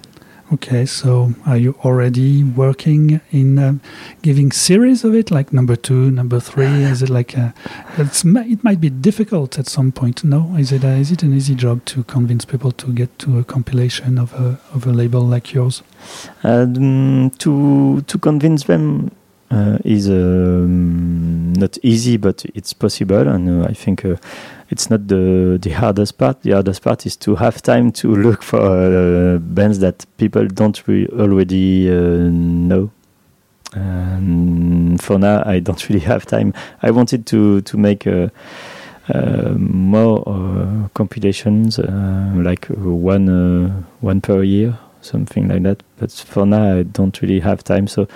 Okay, 0.54 0.86
so 0.86 1.34
are 1.48 1.58
you 1.58 1.76
already 1.84 2.44
working 2.44 3.22
in 3.32 3.58
um, 3.58 3.82
giving 4.22 4.52
series 4.52 5.04
of 5.04 5.16
it, 5.16 5.32
like 5.32 5.52
number 5.52 5.76
two, 5.76 6.12
number 6.12 6.40
three? 6.40 6.84
Is 6.84 7.02
it 7.02 7.10
like 7.10 7.36
a, 7.36 7.56
it 7.98 8.64
might 8.64 8.80
be 8.80 8.92
difficult 8.92 9.58
at 9.58 9.66
some 9.66 9.92
point? 9.92 10.24
No, 10.24 10.56
is 10.56 10.72
it 10.72 10.84
a, 10.84 10.90
is 10.90 11.12
it 11.12 11.24
an 11.24 11.34
easy 11.34 11.56
job 11.56 11.84
to 11.86 12.04
convince 12.04 12.46
people 12.46 12.72
to 12.74 12.94
get 12.94 13.18
to 13.20 13.40
a 13.40 13.44
compilation 13.44 14.20
of 14.20 14.32
a 14.36 14.60
of 14.76 14.86
a 14.86 14.92
label 14.92 15.22
like 15.22 15.56
yours? 15.56 15.82
Um, 16.44 17.32
to 17.40 18.02
to 18.02 18.18
convince 18.20 18.66
them 18.66 19.10
uh, 19.50 19.80
is 19.84 20.08
um, 20.08 21.54
not 21.54 21.80
easy, 21.82 22.18
but 22.18 22.46
it's 22.54 22.74
possible, 22.74 23.28
and 23.28 23.64
uh, 23.64 23.68
I 23.70 23.74
think 23.74 24.06
uh, 24.06 24.18
it's 24.70 24.90
not 24.90 25.08
the 25.08 25.58
the 25.62 25.72
hardest 25.72 26.18
part. 26.18 26.42
The 26.42 26.52
hardest 26.52 26.82
part 26.84 27.06
is 27.06 27.16
to 27.18 27.36
have 27.36 27.62
time 27.62 27.92
to 27.94 28.16
look 28.26 28.44
for 28.44 28.60
uh, 28.60 29.38
bands 29.40 29.80
that 29.80 30.06
people 30.18 30.48
don't 30.48 30.82
re- 30.88 31.08
already 31.08 31.90
uh, 31.90 32.30
know. 32.30 32.92
And 33.74 35.02
for 35.02 35.18
now, 35.18 35.42
I 35.46 35.60
don't 35.60 35.90
really 35.90 36.02
have 36.06 36.26
time. 36.26 36.54
I 36.82 36.92
wanted 36.92 37.26
to 37.28 37.62
to 37.62 37.78
make. 37.78 38.08
Uh, 38.08 38.30
uh, 39.14 39.54
more 39.58 40.24
uh, 40.26 40.88
compilations, 40.94 41.78
uh, 41.78 42.32
like 42.38 42.68
one 42.68 43.86
one 44.00 44.22
per 44.22 44.44
year, 44.44 44.80
something 45.02 45.50
like 45.50 45.64
that. 45.64 45.84
But 45.98 46.12
for 46.12 46.46
now, 46.46 46.78
I 46.78 46.84
don't 46.84 47.22
really 47.22 47.42
have 47.42 47.66
time, 47.66 47.88
so 47.88 48.08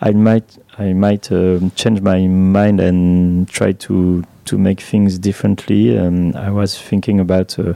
I 0.00 0.12
might 0.12 0.58
I 0.78 0.92
might 0.92 1.30
um, 1.32 1.72
change 1.72 2.00
my 2.00 2.26
mind 2.26 2.80
and 2.80 3.48
try 3.48 3.72
to 3.72 4.24
to 4.44 4.58
make 4.58 4.80
things 4.80 5.18
differently. 5.18 5.98
Um, 5.98 6.34
I 6.34 6.50
was 6.50 6.80
thinking 6.80 7.20
about 7.20 7.58
uh, 7.58 7.74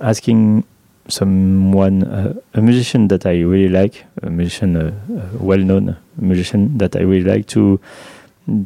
asking 0.00 0.64
someone, 1.08 2.04
uh, 2.04 2.34
a 2.54 2.60
musician 2.60 3.08
that 3.08 3.26
I 3.26 3.40
really 3.40 3.68
like, 3.68 4.04
a 4.22 4.30
musician, 4.30 4.76
uh, 4.76 4.92
a 5.34 5.42
well-known 5.42 5.96
musician 6.16 6.78
that 6.78 6.96
I 6.96 7.00
really 7.00 7.24
like 7.24 7.46
to 7.48 7.80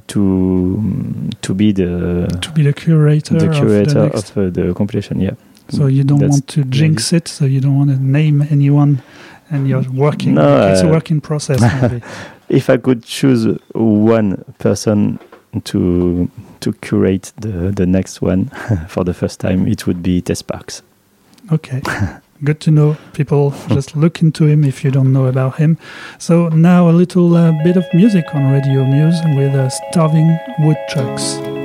to 0.09 1.31
to 1.41 1.55
be 1.55 1.73
the 1.73 2.29
To 2.41 2.51
be 2.53 2.63
the 2.63 2.73
curator, 2.73 3.39
the 3.39 3.49
curator 3.49 3.81
of 3.81 3.95
the 3.95 4.17
next. 4.17 4.31
of 4.31 4.39
uh, 4.39 4.51
the 4.51 4.75
compilation. 4.75 5.21
Yeah. 5.21 5.35
so 5.71 5.87
you 5.87 6.05
don't 6.05 6.19
That's 6.19 6.33
want 6.33 6.49
to 6.49 6.65
jinx 6.65 7.13
it. 7.13 7.29
So 7.29 7.45
you 7.47 7.61
don't 7.61 7.77
want 7.77 7.91
to 7.91 7.97
name 7.97 8.43
anyone, 8.43 9.03
and 9.51 9.69
you're 9.69 9.85
working. 9.91 10.35
No, 10.35 10.69
it's 10.71 10.83
a 10.83 10.89
uh, 10.89 10.93
work 10.93 11.11
in 11.11 11.21
process. 11.21 11.61
if 12.51 12.69
I 12.69 12.77
could 12.77 13.05
choose 13.05 13.59
one 13.75 14.45
person 14.59 15.19
to 15.65 16.31
to 16.61 16.73
curate 16.75 17.33
the 17.39 17.73
the 17.73 17.87
next 17.87 18.21
one 18.21 18.47
for 18.89 19.05
the 19.05 19.15
first 19.15 19.41
time, 19.41 19.67
it 19.67 19.87
would 19.87 20.03
be 20.03 20.21
Tess 20.21 20.43
Parks. 20.43 20.83
Okay. 21.53 21.83
Good 22.43 22.61
to 22.61 22.71
know. 22.71 22.97
People 23.13 23.51
just 23.69 23.97
look 23.97 24.23
into 24.23 24.47
him 24.47 24.65
if 24.65 24.83
you 24.83 24.91
don't 24.91 25.13
know 25.13 25.27
about 25.27 25.57
him. 25.57 25.77
So 26.19 26.49
now 26.49 26.89
a 26.89 26.93
little 26.93 27.37
uh, 27.37 27.53
bit 27.63 27.77
of 27.77 27.85
music 27.93 28.25
on 28.35 28.51
Radio 28.51 28.85
Muse 28.85 29.21
with 29.37 29.55
uh, 29.55 29.69
Starving 29.69 30.39
Woodchucks. 30.61 31.60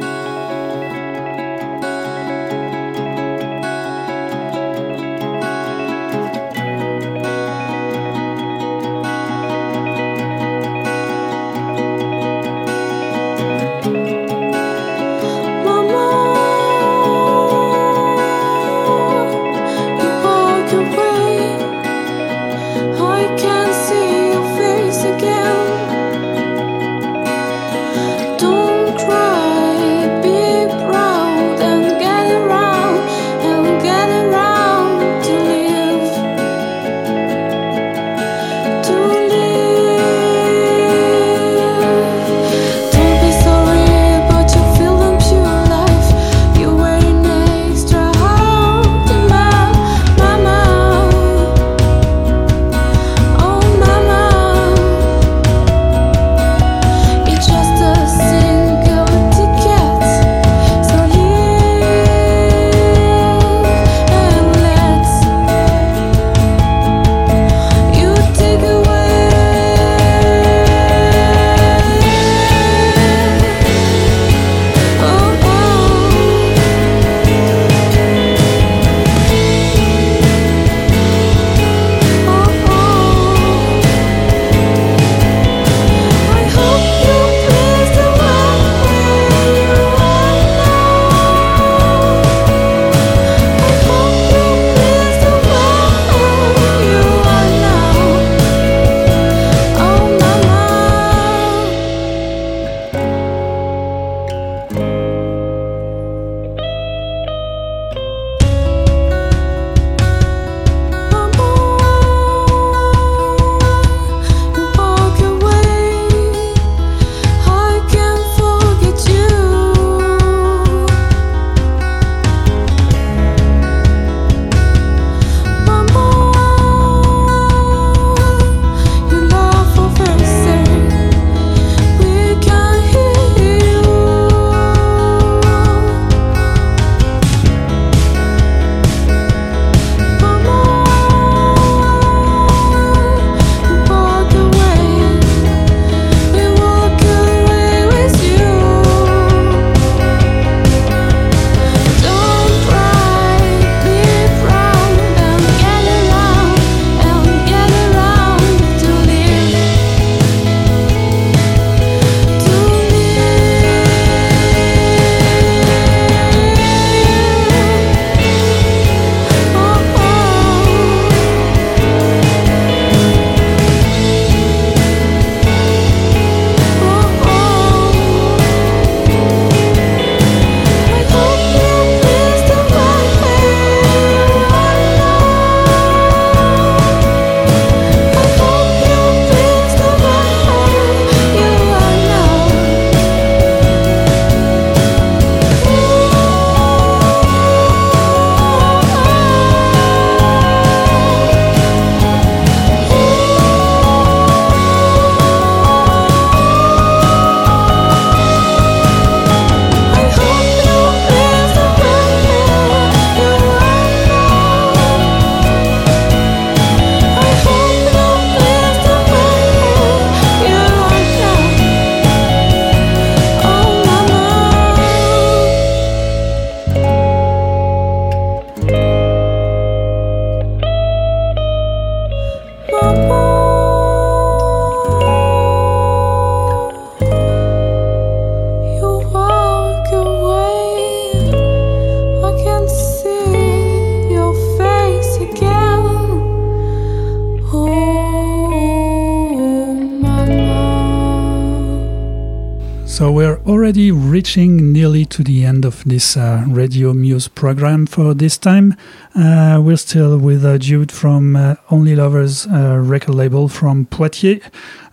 This 255.85 256.17
uh, 256.17 256.43
Radio 256.47 256.93
Muse 256.93 257.27
program 257.27 257.85
for 257.85 258.13
this 258.13 258.37
time. 258.37 258.75
Uh, 259.13 259.61
we're 259.63 259.77
still 259.77 260.17
with 260.17 260.43
uh, 260.43 260.57
Jude 260.57 260.91
from 260.91 261.57
Only 261.69 261.95
Lovers 261.95 262.47
record 262.47 263.15
label 263.15 263.47
from 263.47 263.85
Poitiers. 263.85 264.41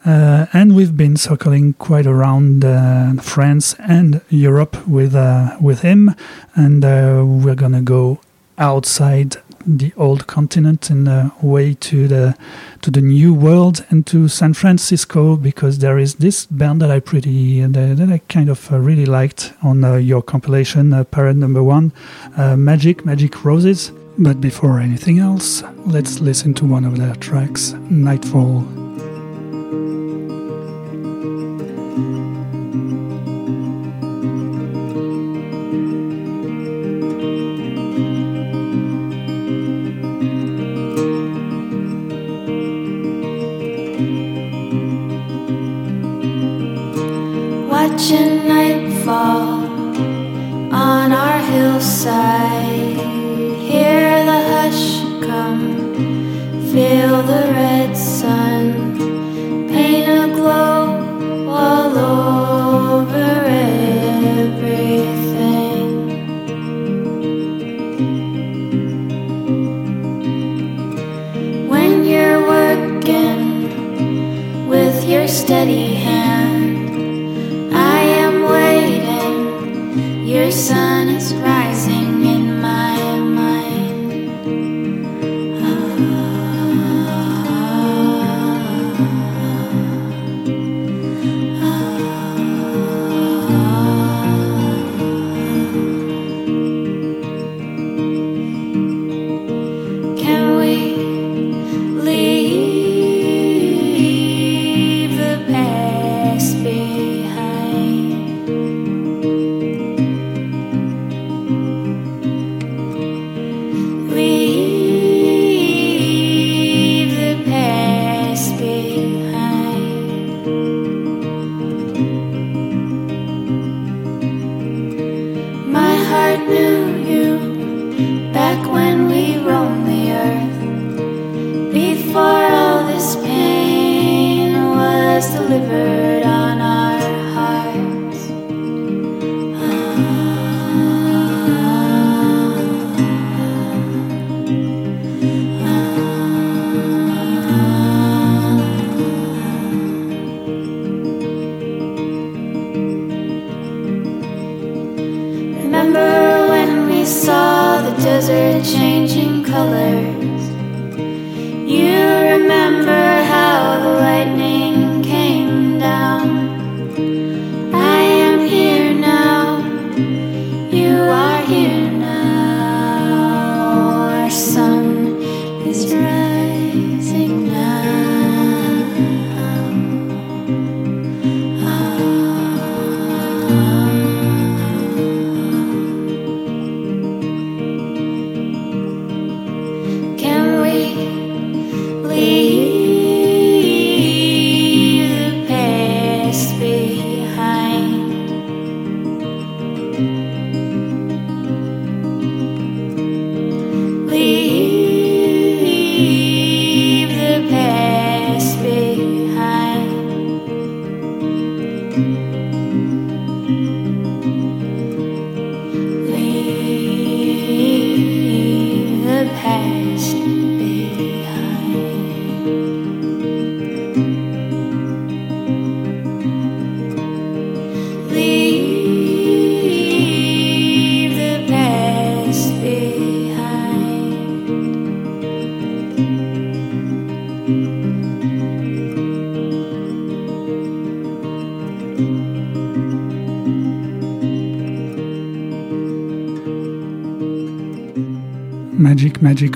Uh, 0.04 0.46
and 0.52 0.74
we've 0.74 0.96
been 0.96 1.16
circling 1.16 1.74
quite 1.74 2.06
around 2.06 2.64
uh, 2.64 3.14
France 3.22 3.74
and 3.78 4.20
Europe 4.28 4.86
with 4.86 5.14
uh, 5.14 5.56
with 5.60 5.82
him, 5.82 6.14
and 6.56 6.82
we're 6.82 7.54
gonna 7.54 7.82
go 7.82 8.18
outside 8.58 9.36
the 9.66 9.92
old 9.96 10.26
continent 10.26 10.90
and 10.90 11.08
uh, 11.08 11.30
way 11.42 11.74
to 11.74 12.08
the 12.08 12.36
to 12.82 12.90
the 12.90 13.00
new 13.00 13.32
world 13.34 13.84
and 13.90 14.06
to 14.06 14.28
San 14.28 14.54
Francisco 14.54 15.36
because 15.36 15.78
there 15.78 15.98
is 15.98 16.16
this 16.16 16.46
band 16.46 16.80
that 16.82 16.90
I 16.90 17.00
pretty 17.00 17.64
that, 17.64 18.10
I 18.12 18.18
kind 18.28 18.48
of 18.48 18.72
uh, 18.72 18.78
really 18.78 19.06
liked 19.06 19.52
on 19.62 19.84
uh, 19.84 19.96
your 19.96 20.22
compilation 20.22 20.92
uh, 20.92 21.04
Parade 21.04 21.36
Number 21.36 21.62
One, 21.62 21.92
uh, 22.36 22.56
Magic 22.56 23.04
Magic 23.04 23.44
Roses. 23.44 23.92
But 24.18 24.40
before 24.40 24.78
anything 24.78 25.18
else, 25.18 25.62
let's 25.86 26.20
listen 26.20 26.52
to 26.54 26.66
one 26.66 26.84
of 26.84 26.98
their 26.98 27.14
tracks, 27.14 27.72
Nightfall. 27.88 28.91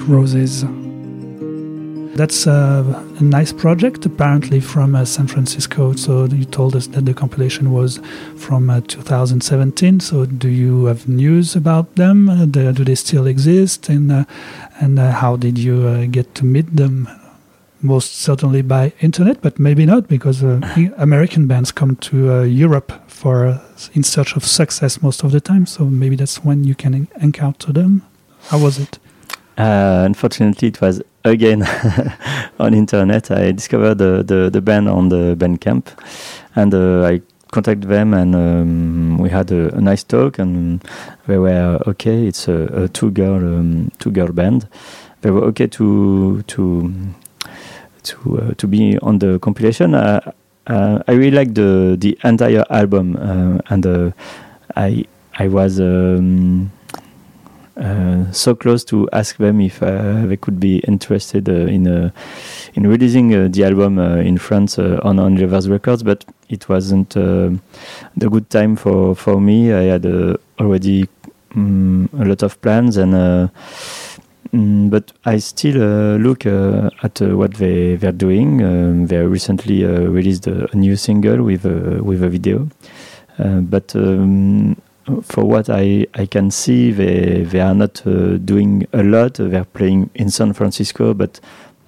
Roses. 0.08 0.64
That's 2.16 2.46
a, 2.46 3.04
a 3.18 3.22
nice 3.22 3.52
project, 3.52 4.06
apparently 4.06 4.58
from 4.58 4.94
uh, 4.94 5.04
San 5.04 5.26
Francisco. 5.26 5.92
So 5.92 6.24
you 6.24 6.46
told 6.46 6.74
us 6.74 6.86
that 6.88 7.04
the 7.04 7.12
compilation 7.12 7.72
was 7.72 8.00
from 8.36 8.70
uh, 8.70 8.80
2017. 8.88 10.00
So 10.00 10.24
do 10.24 10.48
you 10.48 10.86
have 10.86 11.06
news 11.06 11.54
about 11.54 11.94
them? 11.96 12.30
Uh, 12.30 12.46
do, 12.46 12.72
do 12.72 12.84
they 12.84 12.94
still 12.94 13.26
exist? 13.26 13.90
And 13.90 14.10
uh, 14.10 14.24
and 14.80 14.98
uh, 14.98 15.12
how 15.12 15.36
did 15.36 15.58
you 15.58 15.86
uh, 15.86 16.06
get 16.06 16.34
to 16.36 16.46
meet 16.46 16.74
them? 16.74 17.06
Most 17.82 18.16
certainly 18.16 18.62
by 18.62 18.94
internet, 19.00 19.42
but 19.42 19.58
maybe 19.58 19.84
not 19.84 20.08
because 20.08 20.42
uh, 20.42 20.60
American 20.96 21.46
bands 21.46 21.70
come 21.70 21.96
to 21.96 22.32
uh, 22.32 22.42
Europe 22.42 22.92
for 23.06 23.46
uh, 23.46 23.60
in 23.92 24.02
search 24.02 24.34
of 24.36 24.44
success 24.46 25.02
most 25.02 25.22
of 25.22 25.32
the 25.32 25.40
time. 25.40 25.66
So 25.66 25.84
maybe 25.84 26.16
that's 26.16 26.42
when 26.42 26.64
you 26.64 26.74
can 26.74 27.08
encounter 27.20 27.74
them. 27.74 28.02
How 28.48 28.58
was 28.58 28.78
it? 28.78 28.98
Uh, 29.56 30.02
unfortunately, 30.04 30.68
it 30.68 30.80
was 30.80 31.02
again 31.24 31.62
on 32.58 32.74
internet. 32.74 33.30
I 33.30 33.52
discovered 33.52 33.96
the, 33.96 34.22
the, 34.22 34.50
the 34.50 34.60
band 34.60 34.88
on 34.88 35.08
the 35.08 35.34
Bandcamp, 35.38 35.86
and 36.54 36.74
uh, 36.74 37.04
I 37.06 37.22
contacted 37.52 37.88
them, 37.88 38.12
and 38.12 38.34
um, 38.34 39.18
we 39.18 39.30
had 39.30 39.50
a, 39.50 39.74
a 39.74 39.80
nice 39.80 40.04
talk, 40.04 40.38
and 40.38 40.84
they 41.26 41.38
were 41.38 41.80
okay. 41.86 42.26
It's 42.26 42.48
a, 42.48 42.84
a 42.84 42.88
two 42.88 43.10
girl 43.10 43.36
um, 43.36 43.90
two 43.98 44.10
girl 44.10 44.28
band. 44.30 44.68
They 45.22 45.30
were 45.30 45.44
okay 45.44 45.66
to 45.68 46.42
to 46.42 46.90
to 48.02 48.38
uh, 48.38 48.54
to 48.54 48.66
be 48.66 48.98
on 48.98 49.18
the 49.20 49.38
compilation. 49.38 49.94
Uh, 49.94 50.32
uh, 50.66 51.02
I 51.08 51.12
really 51.12 51.36
like 51.36 51.54
the 51.54 51.96
the 51.98 52.18
entire 52.24 52.64
album, 52.68 53.16
uh, 53.16 53.58
and 53.70 54.12
I 54.76 55.06
I 55.38 55.48
was. 55.48 55.80
Um, 55.80 56.72
uh, 57.76 58.32
so 58.32 58.54
close 58.54 58.84
to 58.84 59.06
ask 59.12 59.36
them 59.36 59.60
if 59.60 59.82
uh, 59.82 60.24
they 60.24 60.36
could 60.38 60.58
be 60.58 60.78
interested 60.88 61.46
uh, 61.48 61.52
in 61.52 61.86
uh, 61.86 62.10
in 62.74 62.86
releasing 62.86 63.34
uh, 63.34 63.48
the 63.50 63.64
album 63.64 63.98
in 63.98 64.38
France 64.38 64.78
on 64.78 65.18
on 65.18 65.36
Records, 65.36 66.02
but 66.02 66.24
it 66.48 66.68
wasn't 66.70 67.10
the 67.10 67.58
good 68.16 68.48
time 68.48 68.76
for 68.76 69.14
for 69.14 69.40
me. 69.40 69.72
I 69.72 69.92
had 69.92 70.06
already 70.58 71.06
um, 71.54 72.08
a 72.18 72.24
lot 72.24 72.42
of 72.42 72.58
plans, 72.62 72.96
and 72.96 73.12
mm, 74.52 74.90
but 74.90 75.12
I 75.26 75.36
still 75.38 76.16
look 76.16 76.46
at 76.46 77.20
what 77.20 77.54
they 77.54 77.96
they're 77.96 78.10
doing. 78.12 78.62
Um, 78.62 79.06
they 79.06 79.18
recently 79.18 79.84
released 79.84 80.46
a, 80.46 80.74
new 80.74 80.96
single 80.96 81.42
with 81.42 81.66
a 81.66 82.02
with 82.02 82.22
a 82.22 82.30
video, 82.30 82.68
but. 83.38 83.94
Um, 83.94 84.76
for 85.22 85.44
what 85.44 85.68
I, 85.70 86.06
I 86.14 86.26
can 86.26 86.50
see, 86.50 86.90
they 86.90 87.44
they 87.44 87.60
are 87.60 87.74
not 87.74 88.04
uh, 88.06 88.38
doing 88.38 88.86
a 88.92 89.02
lot. 89.02 89.34
They 89.34 89.56
are 89.56 89.64
playing 89.64 90.10
in 90.14 90.30
San 90.30 90.52
Francisco, 90.52 91.14
but 91.14 91.40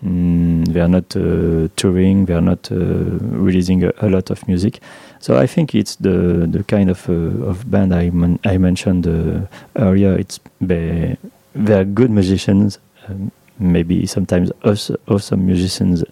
mm, 0.04 0.66
they 0.68 0.80
are 0.80 0.88
not 0.88 1.16
uh, 1.16 1.68
touring. 1.76 2.26
They 2.26 2.34
are 2.34 2.40
not 2.40 2.70
uh, 2.70 2.76
releasing 2.76 3.84
a, 3.84 3.92
a 4.00 4.08
lot 4.08 4.30
of 4.30 4.46
music. 4.46 4.80
So 5.20 5.36
I 5.36 5.46
think 5.46 5.74
it's 5.74 5.96
the 5.96 6.46
the 6.48 6.62
kind 6.64 6.90
of 6.90 7.08
uh, 7.08 7.12
of 7.50 7.68
band 7.70 7.92
I 7.94 8.10
man- 8.10 8.38
I 8.44 8.56
mentioned 8.58 9.06
uh, 9.06 9.46
earlier. 9.76 10.16
It's 10.16 10.38
they 10.60 11.16
they 11.54 11.74
are 11.74 11.84
good 11.84 12.10
musicians. 12.10 12.78
Um, 13.08 13.32
maybe 13.58 14.06
sometimes 14.06 14.52
us 14.62 14.92
awesome 15.08 15.44
musicians 15.44 16.04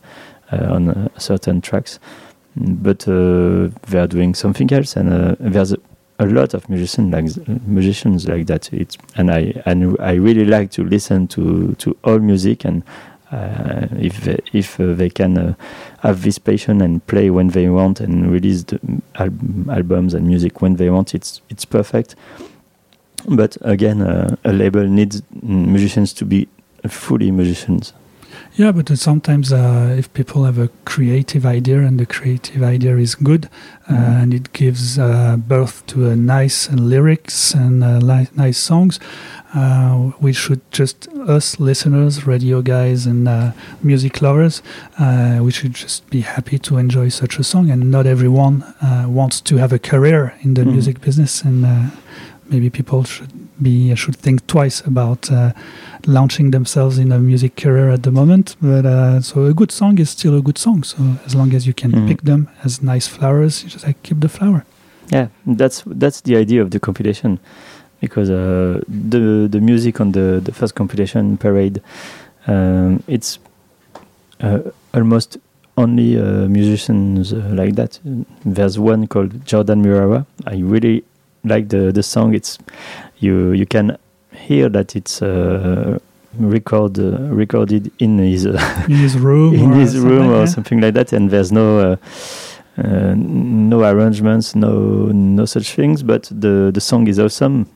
uh, 0.53 0.75
on 0.75 1.09
certain 1.19 1.61
tracks, 1.61 2.01
but 2.57 3.01
they 3.07 3.99
are 3.99 4.09
doing 4.09 4.35
something 4.35 4.73
else, 4.73 4.97
and 4.97 5.37
there's 5.39 5.73
a, 6.19 6.27
lot 6.27 6.55
of 6.55 6.69
musicians 6.69 7.13
like 7.13 7.67
musicians 7.67 8.29
like 8.29 8.47
that. 8.47 8.73
It's 8.73 8.97
and 9.17 9.31
I 9.31 9.63
and 9.67 9.97
I 10.01 10.13
really 10.15 10.45
like 10.45 10.71
to 10.73 10.85
listen 10.85 11.29
to 11.29 11.75
to 11.75 11.97
all 12.05 12.19
music 12.19 12.65
and. 12.65 12.83
Uh, 13.33 13.89
if 13.99 14.21
they, 14.21 14.39
if 14.53 14.79
uh, 14.79 14.95
they 14.95 15.11
can 15.11 15.37
uh, 15.37 15.53
have 15.99 16.23
this 16.23 16.39
passion 16.39 16.81
and 16.81 17.05
play 17.09 17.29
when 17.29 17.49
they 17.49 17.69
want 17.69 17.99
and 17.99 18.31
release 18.31 18.63
the 18.63 18.79
al- 19.17 19.69
albums 19.69 20.15
and 20.15 20.29
music 20.29 20.63
when 20.63 20.77
they 20.77 20.89
want, 20.91 21.13
it's 21.13 21.41
it's 21.51 21.65
perfect. 21.65 22.15
But 23.29 23.57
again, 23.63 24.01
uh, 24.01 24.37
a 24.45 24.53
label 24.53 24.87
needs 24.87 25.23
musicians 25.43 26.13
to 26.15 26.25
be 26.25 26.47
fully 26.87 27.33
musicians. 27.33 27.93
Yeah, 28.59 28.73
but 28.73 28.89
sometimes 28.97 29.53
uh, 29.53 29.95
if 29.99 30.11
people 30.15 30.45
have 30.45 30.57
a 30.59 30.69
creative 30.87 31.45
idea 31.45 31.81
and 31.81 32.01
the 32.01 32.07
creative 32.07 32.63
idea 32.63 32.97
is 32.97 33.15
good 33.15 33.51
uh, 33.87 33.93
Mhm. 33.93 34.23
and 34.23 34.35
it 34.35 34.53
gives 34.55 34.99
uh, 34.99 35.37
birth 35.37 35.83
to 35.89 36.09
a 36.09 36.17
nice 36.17 36.71
lyrics 36.73 37.55
and 37.55 37.85
uh, 37.85 37.99
li- 37.99 38.29
nice 38.35 38.57
songs, 38.59 38.99
uh, 39.55 40.11
we 40.21 40.33
should 40.33 40.61
just 40.71 41.07
us 41.29 41.61
listeners, 41.61 42.27
radio 42.27 42.63
guys, 42.63 43.07
and 43.07 43.29
uh, 43.29 43.51
music 43.83 44.23
lovers, 44.23 44.63
uh, 44.99 45.39
we 45.43 45.51
should 45.53 45.75
just 45.75 46.09
be 46.09 46.23
happy 46.23 46.59
to 46.59 46.79
enjoy 46.79 47.11
such 47.11 47.39
a 47.39 47.45
song. 47.45 47.71
And 47.71 47.91
not 47.91 48.07
everyone 48.07 48.65
uh, 48.81 49.05
wants 49.07 49.43
to 49.43 49.57
have 49.59 49.73
a 49.75 49.79
career 49.79 50.33
in 50.43 50.55
the 50.55 50.63
Mhm. 50.63 50.73
music 50.73 51.01
business, 51.03 51.45
and 51.45 51.65
uh, 51.67 51.91
maybe 52.51 52.71
people 52.71 53.05
should 53.05 53.31
be 53.63 53.95
should 53.95 54.17
think 54.17 54.47
twice 54.47 54.83
about. 54.87 55.31
Uh, 55.31 55.51
launching 56.09 56.53
themselves 56.53 56.99
in 56.99 57.11
a 57.11 57.19
music 57.19 57.57
career 57.57 57.91
at 57.91 58.03
the 58.05 58.13
moment. 58.13 58.55
But 58.63 58.87
uh, 58.87 59.21
so 59.21 59.47
a 59.47 59.53
good 59.53 59.73
song 59.73 59.99
is 59.99 60.11
still 60.11 60.37
a 60.39 60.41
good 60.41 60.57
song. 60.57 60.85
So 60.85 60.97
as 61.27 61.35
long 61.35 61.53
as 61.53 61.67
you 61.67 61.75
can 61.75 61.91
Mhm. 61.91 62.07
pick 62.09 62.23
them 62.23 62.47
as 62.65 62.81
nice 62.81 63.09
flowers, 63.09 63.65
you 63.65 63.71
just 63.71 63.85
like 63.85 63.97
keep 64.05 64.21
the 64.21 64.29
flower. 64.29 64.65
Yeah, 65.13 65.27
that's 65.59 65.83
that's 65.99 66.21
the 66.23 66.37
idea 66.37 66.63
of 66.63 66.71
the 66.71 66.79
compilation, 66.79 67.39
because 68.01 68.31
uh, 68.31 68.81
the 69.11 69.49
the 69.51 69.61
music 69.61 70.01
on 70.01 70.13
the 70.13 70.41
the 70.45 70.53
first 70.53 70.75
compilation 70.75 71.37
parade, 71.39 71.81
um, 72.47 73.03
it's 73.09 73.41
uh, 74.45 74.59
almost 74.95 75.39
only 75.77 76.17
uh, 76.19 76.47
musicians 76.49 77.33
uh, 77.33 77.39
like 77.53 77.75
that. 77.75 77.99
There's 78.45 78.79
one 78.79 79.07
called 79.09 79.45
Jordan 79.45 79.83
Murawa. 79.83 80.25
I 80.47 80.63
really 80.63 81.03
like 81.47 81.69
the 81.69 81.93
the 81.93 82.03
song. 82.03 82.35
It's 82.35 82.59
you 83.19 83.53
you 83.53 83.67
can 83.67 83.97
hear 84.33 84.69
that 84.69 84.97
it's 84.97 85.23
uh, 85.23 85.99
record 86.39 86.99
uh, 86.99 87.19
recorded 87.33 87.91
in 87.99 88.19
his 88.19 88.47
uh, 88.47 88.85
In 88.89 88.97
his 88.97 89.19
room, 89.19 89.55
in 89.63 89.73
or 89.73 89.77
his 89.77 89.93
something, 89.93 90.11
room 90.11 90.31
or 90.31 90.47
something 90.47 90.81
like 90.81 90.95
that, 90.95 91.13
and 91.13 91.31
there's 91.31 91.53
no 91.53 91.79
uh, 91.79 91.97
uh, 92.79 93.15
no 93.17 93.83
arrangements, 93.85 94.55
no 94.55 95.07
no 95.13 95.45
such 95.45 95.73
things. 95.73 96.03
But 96.03 96.25
the 96.25 96.71
the 96.73 96.81
song 96.81 97.09
is 97.09 97.19
awesome. 97.19 97.67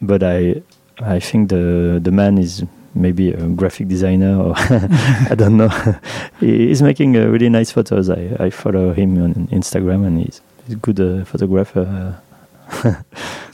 But 0.00 0.22
I 0.22 0.62
I 1.00 1.20
think 1.20 1.50
the 1.50 2.00
the 2.02 2.10
man 2.10 2.38
is 2.38 2.64
maybe 2.94 3.30
a 3.32 3.46
graphic 3.48 3.88
designer 3.88 4.40
or 4.40 4.54
I 5.30 5.34
don't 5.36 5.56
know. 5.56 5.68
He's 6.40 6.82
making 6.82 7.16
uh, 7.16 7.26
really 7.26 7.48
nice 7.48 7.70
photos. 7.70 8.10
I, 8.10 8.36
I 8.40 8.50
follow 8.50 8.92
him 8.92 9.22
on 9.22 9.34
Instagram, 9.48 10.06
and 10.06 10.18
he's, 10.18 10.40
he's 10.64 10.74
a 10.74 10.78
good 10.78 11.00
uh, 11.00 11.24
photographer. 11.24 12.20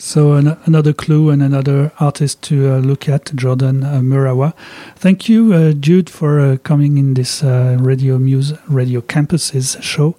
So 0.05 0.35
an- 0.35 0.59
another 0.67 0.93
clue 0.93 1.31
and 1.31 1.43
another 1.43 1.91
artist 1.99 2.43
to 2.43 2.75
uh, 2.75 2.79
look 2.79 3.09
at, 3.09 3.35
Jordan 3.35 3.83
uh, 3.83 4.01
Murawa. 4.01 4.53
Thank 4.97 5.31
you, 5.31 5.55
uh, 5.55 5.73
Jude, 5.73 6.11
for 6.11 6.41
uh, 6.41 6.57
coming 6.59 6.99
in 6.99 7.15
this 7.15 7.43
uh, 7.43 7.79
Radio 7.81 8.19
Muse 8.19 8.53
Radio 8.69 9.01
Campuses 9.01 9.81
show. 9.83 10.15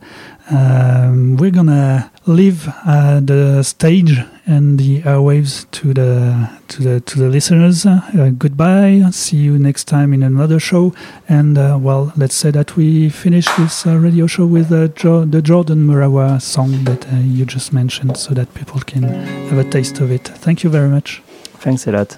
Um, 0.49 1.37
we're 1.37 1.51
gonna 1.51 2.11
leave 2.27 2.67
uh, 2.85 3.19
the 3.19 3.63
stage 3.63 4.17
and 4.45 4.79
the 4.79 5.01
airwaves 5.01 5.69
to 5.71 5.93
the 5.93 6.49
to 6.67 6.81
the 6.81 6.99
to 7.01 7.19
the 7.19 7.29
listeners. 7.29 7.85
Uh, 7.85 8.31
goodbye. 8.37 9.03
See 9.11 9.37
you 9.37 9.57
next 9.59 9.85
time 9.85 10.13
in 10.13 10.23
another 10.23 10.59
show. 10.59 10.93
And 11.27 11.57
uh, 11.57 11.77
well, 11.79 12.13
let's 12.15 12.35
say 12.35 12.51
that 12.51 12.75
we 12.75 13.09
finish 13.09 13.47
this 13.55 13.85
uh, 13.85 13.97
radio 13.97 14.27
show 14.27 14.45
with 14.45 14.69
jo- 14.95 15.25
the 15.25 15.41
Jordan 15.41 15.87
Murawa 15.87 16.41
song 16.41 16.83
that 16.85 17.07
uh, 17.11 17.17
you 17.17 17.45
just 17.45 17.73
mentioned, 17.73 18.17
so 18.17 18.33
that 18.33 18.53
people 18.53 18.79
can 18.81 19.03
have 19.03 19.57
a 19.57 19.69
taste 19.69 19.99
of 19.99 20.11
it. 20.11 20.27
Thank 20.27 20.63
you 20.63 20.69
very 20.69 20.89
much. 20.89 21.21
Thanks 21.59 21.87
a 21.87 21.91
lot. 21.91 22.17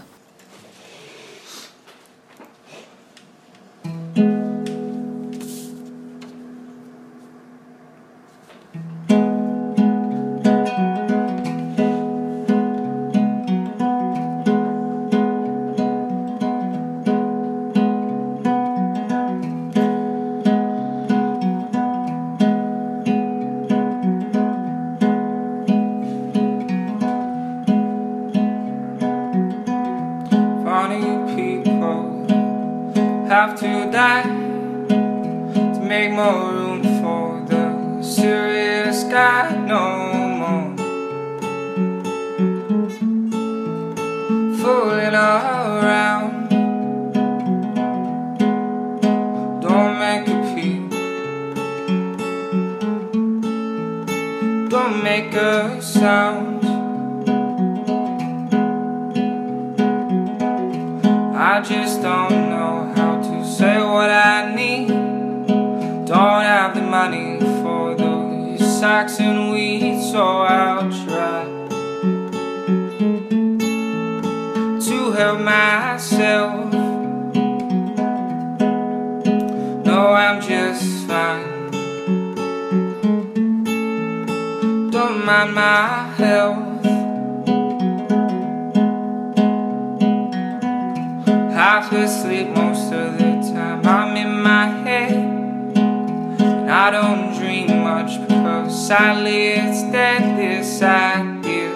Half 91.89 92.09
sleep 92.09 92.49
most 92.49 92.91
of 92.91 93.17
the 93.17 93.31
time, 93.53 93.85
I'm 93.85 94.17
in 94.17 94.41
my 94.41 94.67
head. 94.67 95.13
And 95.13 96.69
I 96.69 96.91
don't 96.91 97.33
dream 97.39 97.81
much 97.81 98.19
because 98.27 98.88
sadly 98.88 99.51
it's 99.51 99.83
dead, 99.83 100.38
this 100.38 100.81
idea. 100.81 101.71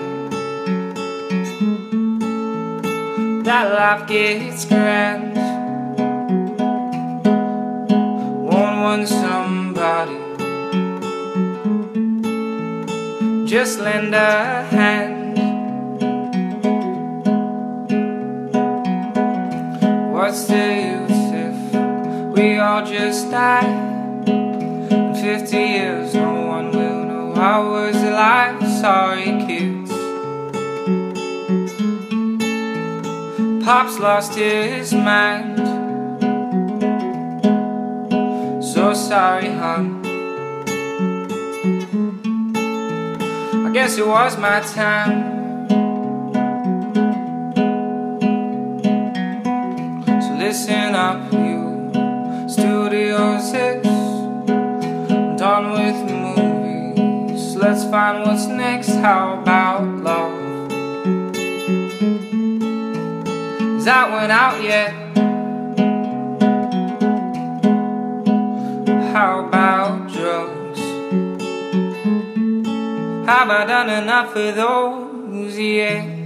That 3.43 3.71
life 3.73 4.05
gets 4.09 4.65
grand. 4.65 5.37
Won't 8.49 8.77
want 8.83 9.07
somebody. 9.07 10.19
Just 13.47 13.79
lend 13.79 14.13
a 14.13 14.63
hand. 14.71 15.10
What's 20.31 20.49
use 20.49 21.27
if 21.33 22.33
we 22.33 22.57
all 22.57 22.85
just 22.85 23.29
die? 23.29 23.67
In 24.25 25.13
50 25.13 25.57
years, 25.57 26.13
no 26.13 26.45
one 26.47 26.71
will 26.71 27.03
know 27.03 27.33
I 27.33 27.59
was 27.59 27.97
alive. 27.97 28.63
Sorry, 28.79 29.25
kids. 29.45 29.91
Pop's 33.65 33.99
lost 33.99 34.35
his 34.35 34.93
mind. 34.93 35.57
So 38.63 38.93
sorry, 38.93 39.49
hon. 39.49 39.99
I 43.65 43.71
guess 43.73 43.97
it 43.97 44.07
was 44.07 44.37
my 44.37 44.61
time. 44.61 45.40
Up, 51.11 51.33
you 51.33 51.91
Studio 52.47 53.37
6. 53.37 53.87
Done 55.37 55.71
with 55.73 55.99
movies. 56.09 57.55
Let's 57.55 57.83
find 57.83 58.25
what's 58.25 58.45
next. 58.45 58.91
How 59.05 59.41
about 59.41 59.83
love? 60.07 60.71
Is 63.77 63.85
that 63.85 64.05
one 64.19 64.31
out 64.31 64.63
yet? 64.63 64.93
How 69.13 69.45
about 69.47 70.07
drugs? 70.13 70.79
Have 73.27 73.49
I 73.49 73.65
done 73.65 73.89
enough 73.89 74.35
of 74.35 74.55
those 74.55 75.57
yet? 75.59 76.21